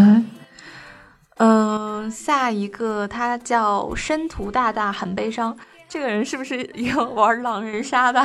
[1.37, 5.55] 嗯，下一个他叫申屠大大很悲伤。
[5.97, 8.23] 这个人是不是有玩狼人杀的？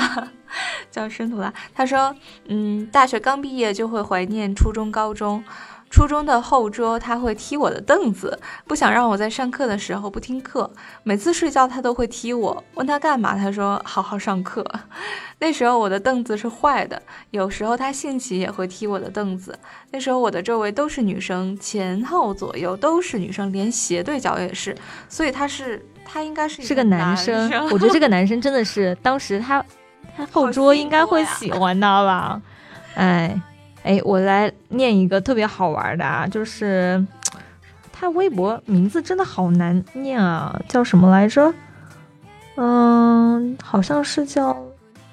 [0.91, 1.51] 叫申图拉。
[1.75, 2.15] 他说
[2.49, 5.43] ：“嗯，大学刚毕业就会怀念初中、高中。
[5.89, 10.71] 初中的后桌他会踢我的凳子，不想让我在上课的时候不听课。
[11.03, 13.39] 每次睡觉他都会踢我，问他干嘛？
[13.39, 14.63] 他说好好上课。
[15.41, 19.59] 那时候我的凳子是坏的，有时候他兴起也会踢我的凳子。
[19.93, 24.77] 那时候我的周围都是女生，前后左右都是女生，连斜对角也是。
[25.09, 29.65] 所以他是。”他应该是是个男生， 我觉得这个男生真的是当时他
[30.17, 32.43] 他后桌应该会喜欢他吧？
[32.95, 33.41] 哎
[33.83, 37.05] 哎，我来念一个特别好玩的啊，就是
[37.93, 41.53] 他微博名字真的好难念啊，叫什么来着？
[42.57, 44.57] 嗯，好像是叫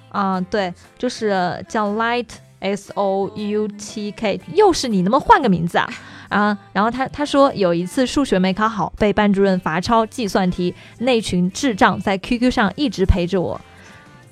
[0.10, 2.28] 啊，对，就是叫 Light
[2.60, 5.89] S O U T K，又是你，能不能换个名字啊？
[6.30, 13.60] 啊，然后他他说有一次数学没考好，被班主任罚抄计算题，那群智障在 QQ 上一直陪着我，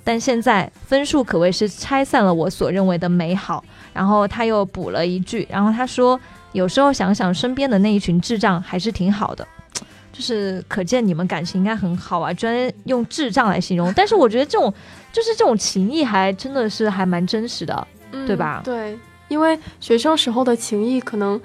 [0.03, 3.63] 但现在分数可谓是拆散了我所认为的美好。
[3.93, 6.19] 然后他又补了一句，然后他说
[6.51, 9.47] 有时候想想身边的那一群智障还是挺好的，
[10.13, 13.91] 就是可见你们感情应该很好啊，居然用智障来形容。
[13.95, 14.71] 但是我觉得这种
[15.11, 17.87] 就是这种情谊还真的是还蛮真实的，
[18.27, 18.61] 对吧？
[18.63, 18.95] 对，
[19.29, 21.41] 因为学生时候的情谊可能。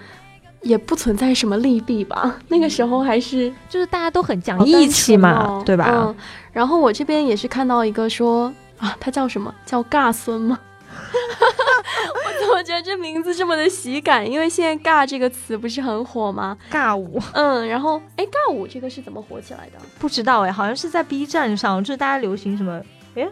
[0.63, 5.89] 也不存在什么利弊吧，那个时候还是就是大家都很讲义气嘛，对吧？
[5.91, 6.15] 嗯。
[6.53, 10.59] 然后我这边也是看到一个说啊，他叫什么叫尬孙吗？
[10.93, 14.31] 我怎么觉得这名字这么的喜感？
[14.31, 16.57] 因为现在“尬”这个词不是很火吗？
[16.71, 19.79] 尬舞，嗯，然后哎，尬舞这个是怎么火起来的？
[19.99, 22.81] 不知道哎，好像是在 B 站上，就是大家流行什么？
[23.15, 23.27] 哎，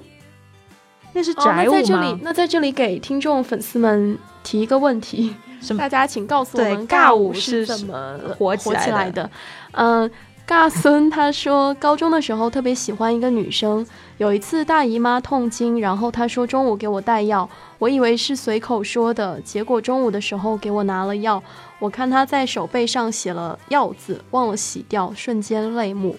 [1.12, 1.78] 那是宅舞吗？
[1.78, 5.80] 那在这里，那在这里给听众粉丝们提一个问题，什么？
[5.80, 9.30] 大家请告诉我们，尬舞是怎么火起来的？
[9.72, 10.10] 嗯。
[10.46, 13.86] 尬孙他说，高中的时候特别喜欢一个女生，
[14.18, 17.48] 有一次大姨妈痛经，然后他说中午给我带药，
[17.78, 21.40] 我以为是随口说的，结果中午的时候给我拿了药，
[21.78, 26.16] 我看他在手背上写了药字，忘了洗掉，瞬间泪目。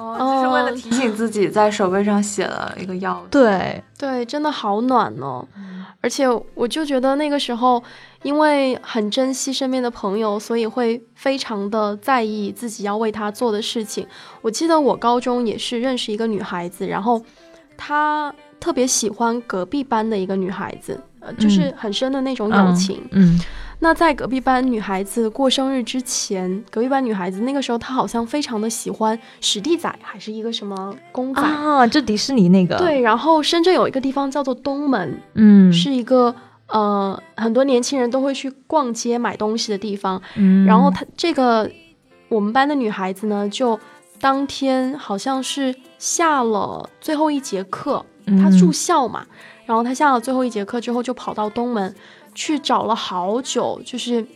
[0.00, 3.22] 哦，就是为了提醒自己在手背上写了一个药。
[3.30, 5.46] 对对，真的好暖哦，
[6.00, 7.82] 而且我就觉得那个时候。
[8.22, 14.06] 因为很珍惜身边的朋友，所以会非常的在意自己要为他做的事情。
[14.42, 17.18] 我记得我高中也是认识一个女孩子，然后
[17.78, 18.30] 她
[18.60, 23.02] 特别喜欢隔壁班的一个女孩子，呃，就是很深的那种友情。
[23.12, 23.40] 嗯，
[23.80, 31.86] 那在隔壁班女孩子过生日之前，隔壁班女孩子那个时候她好像非常的喜欢史蒂仔，还是一个什么公仔啊？
[31.86, 32.76] 就迪士尼那个。
[32.76, 36.32] 对，然后深圳有一个地方叫做东门，嗯，是一个。
[36.72, 41.68] 呃，很多年轻人都会去逛街买东西的地方，嗯，然后她这个
[42.28, 43.76] 我们班的女孩子呢，就
[44.20, 48.06] 当天好像是下了最后一节课，
[48.40, 49.26] 她住校嘛，
[49.66, 51.92] 然后她下了最后一节课之后，就跑到东门
[52.34, 54.26] 去找了好久，就是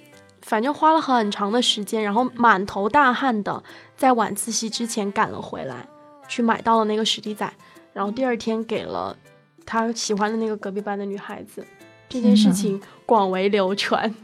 [0.43, 3.63] 反正花了很长的时间，然后满头大汗的
[3.97, 5.87] 在晚自习之前赶了回来，
[6.29, 7.51] 去买到了那个史迪仔，
[7.93, 9.17] 然后第二天给了
[9.65, 11.65] 他喜欢的那个隔壁班的女孩子。
[12.07, 14.15] 这件事情广为流传。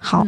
[0.00, 0.26] 好，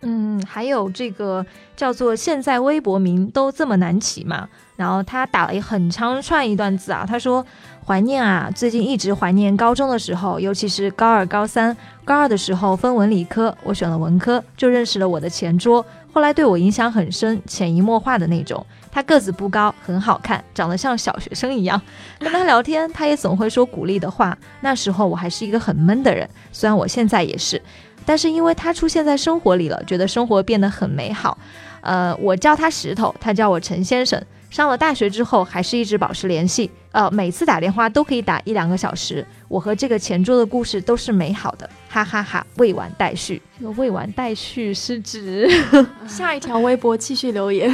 [0.00, 1.44] 嗯，还有这个
[1.76, 7.44] 叫做“现在微博名都这么难起嘛”，然后他打了一很长串一段字啊，他说
[7.88, 11.74] ：“怀念啊，最近一直怀念高中的时候，尤其是高二、高三。
[12.04, 15.82] 高二的时候分文理科，我选了文科，就认识了我的前桌，
[16.12, 21.80] 后来对我影响很深，潜移默化的那种。”他个子不高，很好看，长得像小学生一样。
[22.18, 24.36] 跟他聊天，他也总会说鼓励的话。
[24.60, 27.62] 那时候我还是一个很闷的人，虽然我现在也是，
[28.04, 31.38] 但是因为他出现在生活里了，觉得生活变得很美好。
[31.80, 34.22] 呃，我叫他石头，他叫我陈先生。
[34.50, 36.70] 上了大学之后，还是一直保持联系。
[36.90, 39.24] 呃，每次打电话都可以打一两个小时。
[39.46, 42.44] 我和这个前桌的故事都是美好的，哈哈哈。
[42.56, 43.40] 未完待续。
[43.58, 45.48] 这个未完待续是指
[46.08, 47.70] 下一条微博继续留言。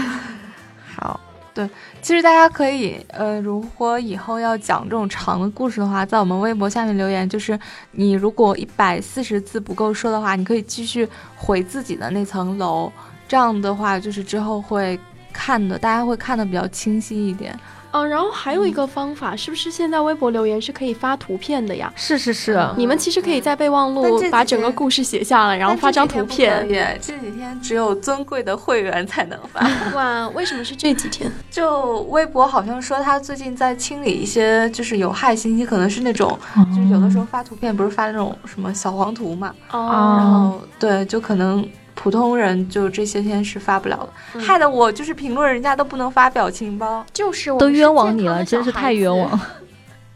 [0.96, 1.18] 好，
[1.54, 1.68] 对，
[2.02, 7.58] 其实大家可以，呃，如果以后要讲这种长的故事的话，在我们微博下面留言，就是
[7.92, 12.92] 你如果一百四十字不够说的话，你可以继续回自己的那层楼，
[13.28, 14.98] 这样的话就是之后会
[15.34, 17.54] 看的，大家会看的比较清晰一点。
[17.96, 21.92] 嗯，然后还有一个方法，是不是现在微博留言是可以发图片的呀？
[21.94, 26.66] 是是是，你们其实可以在备忘录把整个故事写下来，然后发张图片。
[27.00, 29.64] 这几天只有尊贵的会员才能发。
[29.94, 31.30] 哇，为什么是这几天？
[31.52, 36.36] 就微博好像说他最近在清理一些就是有害信息，可能是那种，
[36.74, 39.54] 就是有的时候发图片不是发那种什么小黄图嘛？
[39.70, 40.16] 哦。
[40.18, 41.64] 然后对，就可能。
[41.94, 49.40] 普通人就这些天是发不了了，害得我就是评论人家都不能发表情包，就是都冤枉你了，真是太冤枉。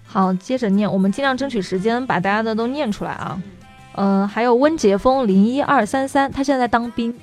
[0.05, 3.41] 好，接着念，我们尽量争取时间把大家的都念出来啊。
[3.95, 7.14] 嗯，还有温杰峰零一二三三，他现在在当兵。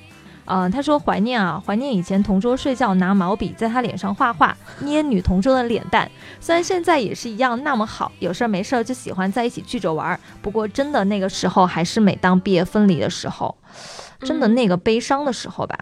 [0.47, 6.09] 嗯，他说怀念啊，怀念以前同桌睡觉拿毛笔在他脸上画画，捏女同桌的脸蛋。
[6.39, 10.19] 虽然现在也是一样那么好，有事儿没事儿就喜欢在一起聚着玩儿。
[10.43, 13.55] 不过真的那个时候还是每当毕业分离的时候。
[14.21, 15.77] 真的那个悲伤的时候吧，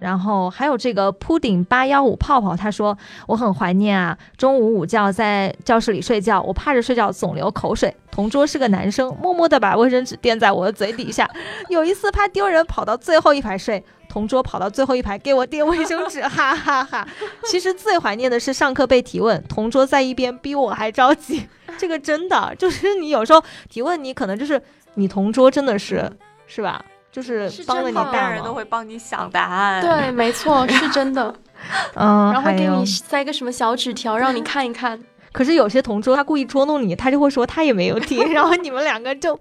[0.00, 11.28] 然后还有这个铺顶八幺五泡泡，他说我很怀念啊，中午午觉在教室里睡觉，我趴着睡觉总流口水，同桌是个男生，默默地把卫生纸垫在我的嘴底下。
[11.68, 17.08] 有一次怕丢人，跑到最后一排睡，同桌跑到最后一排给我垫卫生纸， 哈哈哈。
[17.44, 21.48] 其实最怀念的是上课被提问，同桌在一边比我还着急。
[21.78, 24.60] 这个真的就是你有时候提问你，可能就是
[24.94, 26.10] 你同桌真的是
[26.46, 26.84] 是吧？
[27.16, 29.80] 就是帮了你，大人都会帮你想答案。
[29.80, 31.34] 对， 没错，是真的。
[31.96, 35.02] 嗯，然后给你塞个什么小纸条，让你看一看。
[35.32, 39.40] 可是有些同桌他故意捉弄你，他就会说他也没有听，然后你们两个就，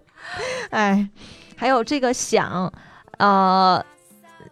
[0.69, 1.05] 哎，
[1.57, 2.71] 还有这个想，
[3.17, 3.83] 呃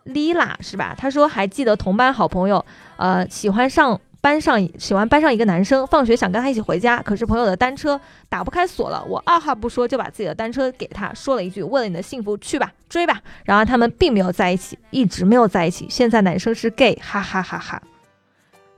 [0.07, 0.93] ，Lila 是吧？
[0.97, 2.65] 他说还记得同班好朋友，
[2.97, 4.01] 呃，喜欢上。
[4.24, 7.99] 班上喜欢班上一个男生，放学想跟他一起回家，可是朋友的单车
[8.30, 9.03] 打不开锁了。
[9.03, 15.86] 我二话不说就把自己的单车给他，说了一句：“为了你的幸福，去吧，追吧。”然而他们并没有在一起，一直没有在一起。
[15.89, 17.84] 现在男生是 gay，哈哈哈哈！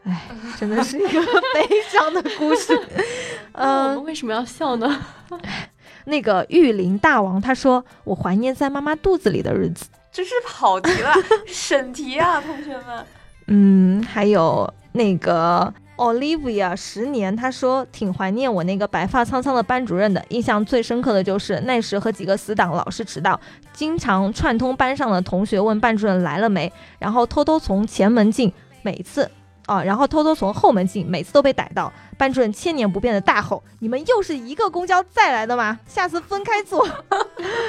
[0.05, 0.19] 哎，
[0.57, 1.21] 真的是一个
[1.53, 2.75] 悲伤的故事。
[3.53, 4.99] 嗯，为什么要笑呢？
[6.05, 11.13] 那个玉林大王他说：“我怀念在妈妈肚子里的日子。”这是跑题了，
[11.45, 13.05] 审题啊，同学们。
[13.47, 23.39] 嗯，还有那个 Olivia 十年，他说挺怀念我那个白发苍苍的班主任的，印象最深刻的就是那时和几个死党老师迟到，
[23.73, 29.29] 经常串通班上的同学问班主任来了没，然后偷偷从前门进，每次。
[29.65, 31.91] 啊，然后偷偷从后门进，每次都被逮到。
[32.17, 35.79] 班主任千年不变的大吼：“你们又是一个公交再来的吗？
[35.85, 36.87] 下次分开坐。”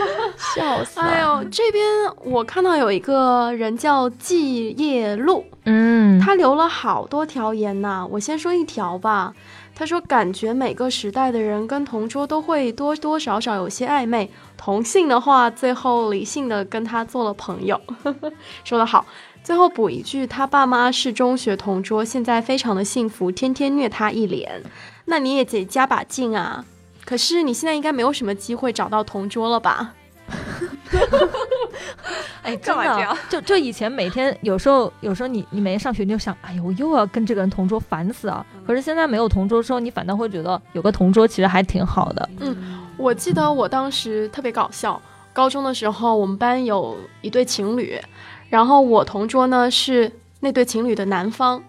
[0.55, 1.01] 笑 死！
[1.01, 1.85] 哎呦，这边
[2.25, 8.07] 我看到有一个人叫季叶露，嗯，他留了好多条言呐。
[8.11, 9.35] 我先说一条吧。
[9.79, 14.31] 他说：“感觉每个时代的人跟同桌都会多多少少有些暧昧。
[14.57, 17.79] 同性的话，最后理性的跟他做了朋友。
[18.65, 19.05] ”说得好。
[19.47, 24.61] 最后补一句，他爸妈是中学同桌，现在非常的幸福，天天虐他一脸。
[25.05, 26.65] 那你也得加把劲啊！
[27.05, 29.95] 可是你现在应该没有什么机会找到同桌了吧？
[32.43, 38.45] 哎，真的，就就以前每天有时候有时候你你每天上学你就想，哎呦，我又要跟这个人同桌，烦死啊。
[38.67, 42.29] 可是现在没有同桌之后，你反倒会觉得有个同桌其实还挺好的。
[42.41, 45.01] 嗯，我记得我当时特别搞笑，
[45.33, 47.97] 高中的时候我们班有一对情侣。
[48.49, 51.63] 然后我同桌呢是那对情侣的男方，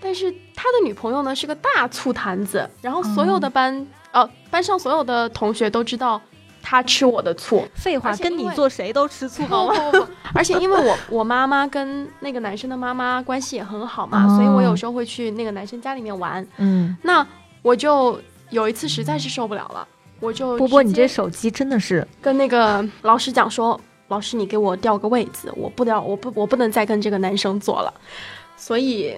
[0.00, 6.20] 但是他的女朋友呢是个大醋坛子，然后所有的班呃班上所有的同学都知道
[6.62, 7.66] 他吃我的醋。
[7.74, 16.46] 废话，跟你做谁都吃醋不不不， 而且因为我我妈妈跟那个男生的妈妈关系也很好嘛，所以我有时候会去那个男生家里面玩。
[16.58, 17.26] 嗯，那
[17.62, 18.20] 我就
[18.50, 19.88] 有一次实在是受不了了，
[20.20, 23.80] 我就波波，你这手机真的是跟那个老师讲说。
[24.10, 27.94] 老师，你给我调个位子，我不调，我不，我不能再跟这个男生做了。
[28.56, 29.16] 所以，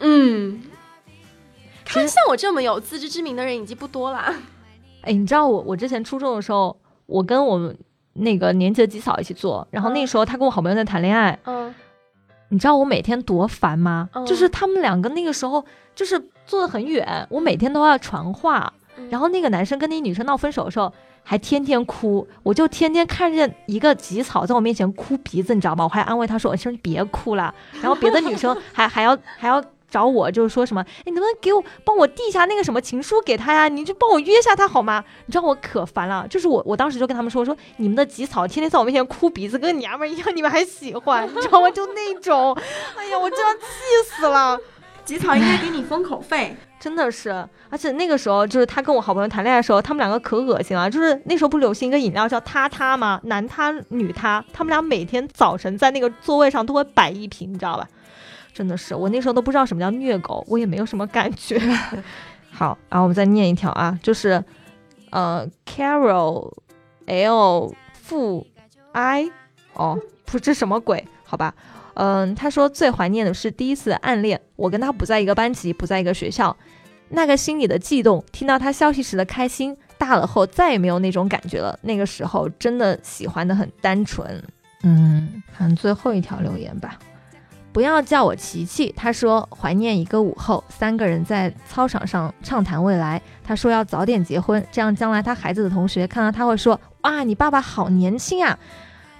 [0.00, 0.62] 嗯，
[1.82, 4.34] 看像我这么有自知之明的人已经不多了。
[5.00, 6.76] 哎，你知道我，我之前初中的时候，
[7.06, 7.74] 我跟我们
[8.12, 11.38] 那个年级的吉嫂一起做，然后那时候他跟我好朋友在谈恋爱。
[11.46, 11.74] 嗯，
[12.50, 14.10] 你知道我每天多烦吗？
[14.26, 15.64] 就是他们两个那个时候
[15.94, 18.70] 就是坐的很远，我每天都要传话。
[19.10, 20.92] 然后那个男生跟那女生闹分手的时候。
[21.26, 25.84] 还天天哭，我就天天看见一个吉草在我面前哭鼻子，你知道吗？
[25.84, 33.68] 我还安慰他说：“我说你别哭了。” 然后别的女生还还要还要找我，就是说什么：“哎，你能不能给我帮我递一下那个什么情书给他呀？
[33.68, 41.26] 你就帮我约下他好吗？”你知道我可烦了，就是我我当时就跟他们说：“说你们的吉草天天在我面前哭鼻子，跟娘们一样，你们还喜欢？
[41.34, 41.70] 你知道吗？
[41.70, 42.54] 就那种，
[42.98, 43.66] 哎呀，我真的气
[44.10, 44.58] 死了。
[45.06, 46.54] ”吉草应该给你封口费，
[46.84, 47.30] 真的是，
[47.70, 50.90] 而且那个时候就是他跟我好朋友谈恋爱的时候，他们两个可恶心了。
[50.90, 53.18] 就是那时候不流行一个饮料叫他他吗？
[53.24, 57.88] 男他女他，他们俩每天早晨在那个座位上都会摆一瓶，你知道吧？
[58.52, 61.58] 真的是，我那时候都不知道什么叫虐狗，我也没有什么感觉。
[62.52, 64.44] 好，然后我们再念一条啊，就是
[65.08, 66.52] 呃，Carol
[67.06, 68.46] L 负
[68.92, 69.30] I
[69.72, 71.54] 哦，不知什么鬼，好吧。
[71.94, 76.56] 嗯，他说最怀念的是第一次暗恋，我跟他不在一个班级，不在一个学校，
[77.08, 81.78] 那个心里的悸动，听到他消息时的开心，大了后再也没有那种感觉了。
[81.82, 84.42] 那个时候真的喜欢的很单纯。
[84.82, 86.98] 嗯，看最后一条留言吧，
[87.72, 88.92] 不要叫我琪琪。
[88.96, 93.20] 他说怀念一个午后，三个人在操场上畅谈未来。
[93.42, 98.58] 他说要早点结婚，这样将来他孩子的同学看到他会说哇，你爸爸好年轻啊。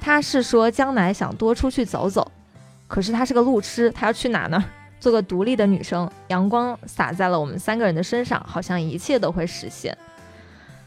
[0.01, 2.31] 他是说将来想多出去走走。
[2.87, 4.63] 可是他是个路痴，他要去哪呢？
[5.05, 9.95] 做个独立的女生，阳光洒在了我们三个人的身上，好像一切都会实现。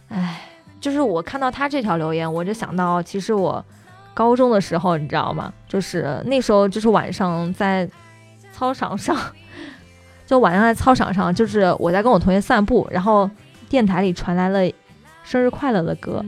[0.07, 0.41] 哎，
[0.81, 3.63] 就是我看到他这条留言，我就想到，其实我
[4.15, 5.53] 高中的时候，你知道吗？
[5.67, 7.87] 就是那时候，就是晚上在
[8.51, 9.15] 操场上，
[10.25, 13.29] 就晚上在操场上，就是我在跟我同学散步，然后
[13.69, 14.67] 电台里传来了
[15.23, 16.25] 生日快乐的歌。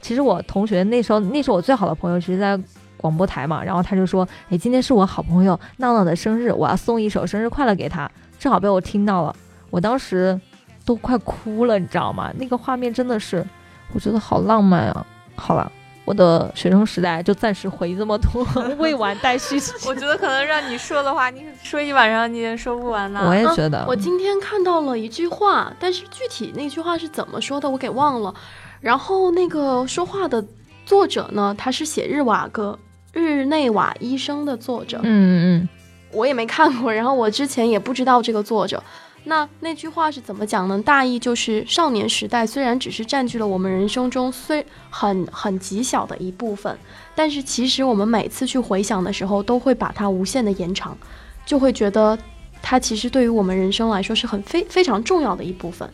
[0.00, 2.58] 其实我同学那时候，那时候我最好的朋友，其实在。
[2.98, 9.34] 广播台嘛，然后他就说：“哎，今天是我好朋友闹闹的生日，我要送一首生日快乐给他。”正好被我听到了，
[9.70, 10.40] 我当时
[10.84, 12.30] 都快哭了，你知道吗？
[12.38, 13.44] 那个画面真的是，
[13.92, 15.06] 我觉得好浪漫啊！
[15.34, 15.72] 好了，
[16.04, 18.46] 我的学生时代就暂时回忆这么多，
[18.78, 19.56] 未完待续。
[19.86, 23.24] 我觉得可能让你说的话，你说一晚上你也说不完呢。
[23.26, 23.84] 我也觉得。
[23.88, 28.32] 我今天看到了一句话，但是具体那句话是怎么说的，我给忘了。
[28.80, 30.44] 然后那个说话的
[30.86, 32.78] 作者呢，他是写日瓦歌。
[33.18, 35.68] 日内瓦医生的作者，嗯嗯，
[36.12, 38.82] 我也没看过，然后我之前也不知道这个作者。
[39.24, 40.80] 那那句话是怎么讲呢？
[40.82, 46.78] 大意就是少年时代虽然只是占据了我们人生中虽很很极小的一部分，
[47.14, 50.96] 但是其实我们每次去回想的时候，都会把它无限的延长，
[51.44, 52.16] 就会觉得
[52.62, 55.90] 它其实对于我们人生来说是很非非常重要的一部分。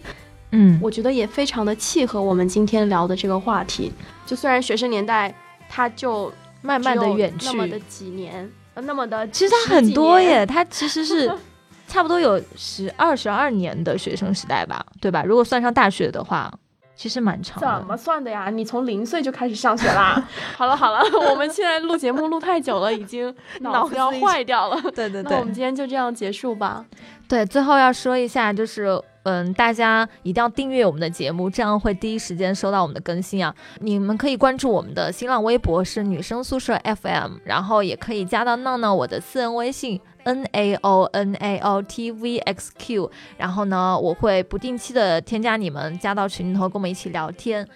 [0.53, 3.91] 嗯，我觉得也非常的契合我们今天聊的这个话题。
[4.25, 5.35] 就虽然学生年代，
[5.69, 6.31] 它就
[6.65, 11.31] 慢慢的远去，那么的几年，呃，那么的，其实他很多耶，他其实是
[11.87, 15.23] 差不多有十二十二年的学生时代吧，对吧？
[15.23, 16.53] 如果算上大学的话。
[16.97, 18.51] 其实蛮长的，怎么算的呀？
[18.51, 20.29] 你从零岁就开始上学啦？
[20.57, 24.81] 好 了好了， 我们现在录节目录太久了，已经脑子要坏掉了。
[24.95, 26.85] 对对对，那我们今天就这样结束吧。
[27.27, 33.55] 对，最后要说一下，就是嗯，大家一定要订阅我们的节目，这样会第一时间收到我们的更新啊。
[33.81, 40.01] 你们可以关注我们的新浪微博是女生宿舍 FM，然后也可以加到闹闹我的私人微信。
[40.25, 47.69] n a o n a o t v x q，然后呢，我会不定期的添加你们，加到群里头，跟我们一起聊天。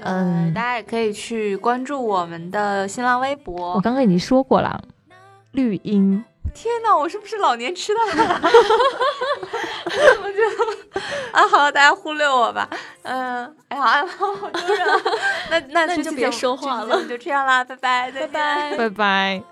[0.00, 3.74] 嗯，大家也可以去关注我们的新浪微博。
[3.74, 4.82] 我刚刚已经说过了，
[5.50, 6.24] 绿茵。
[6.54, 8.40] 天哪，我是不是老年痴呆了？
[10.22, 11.00] 我就
[11.32, 12.68] 啊，好了，大家忽略我吧。
[13.02, 14.86] 嗯，哎呀，好丢人。
[15.50, 19.42] 那那那就别说话了，就这样啦，拜拜，拜拜，拜拜。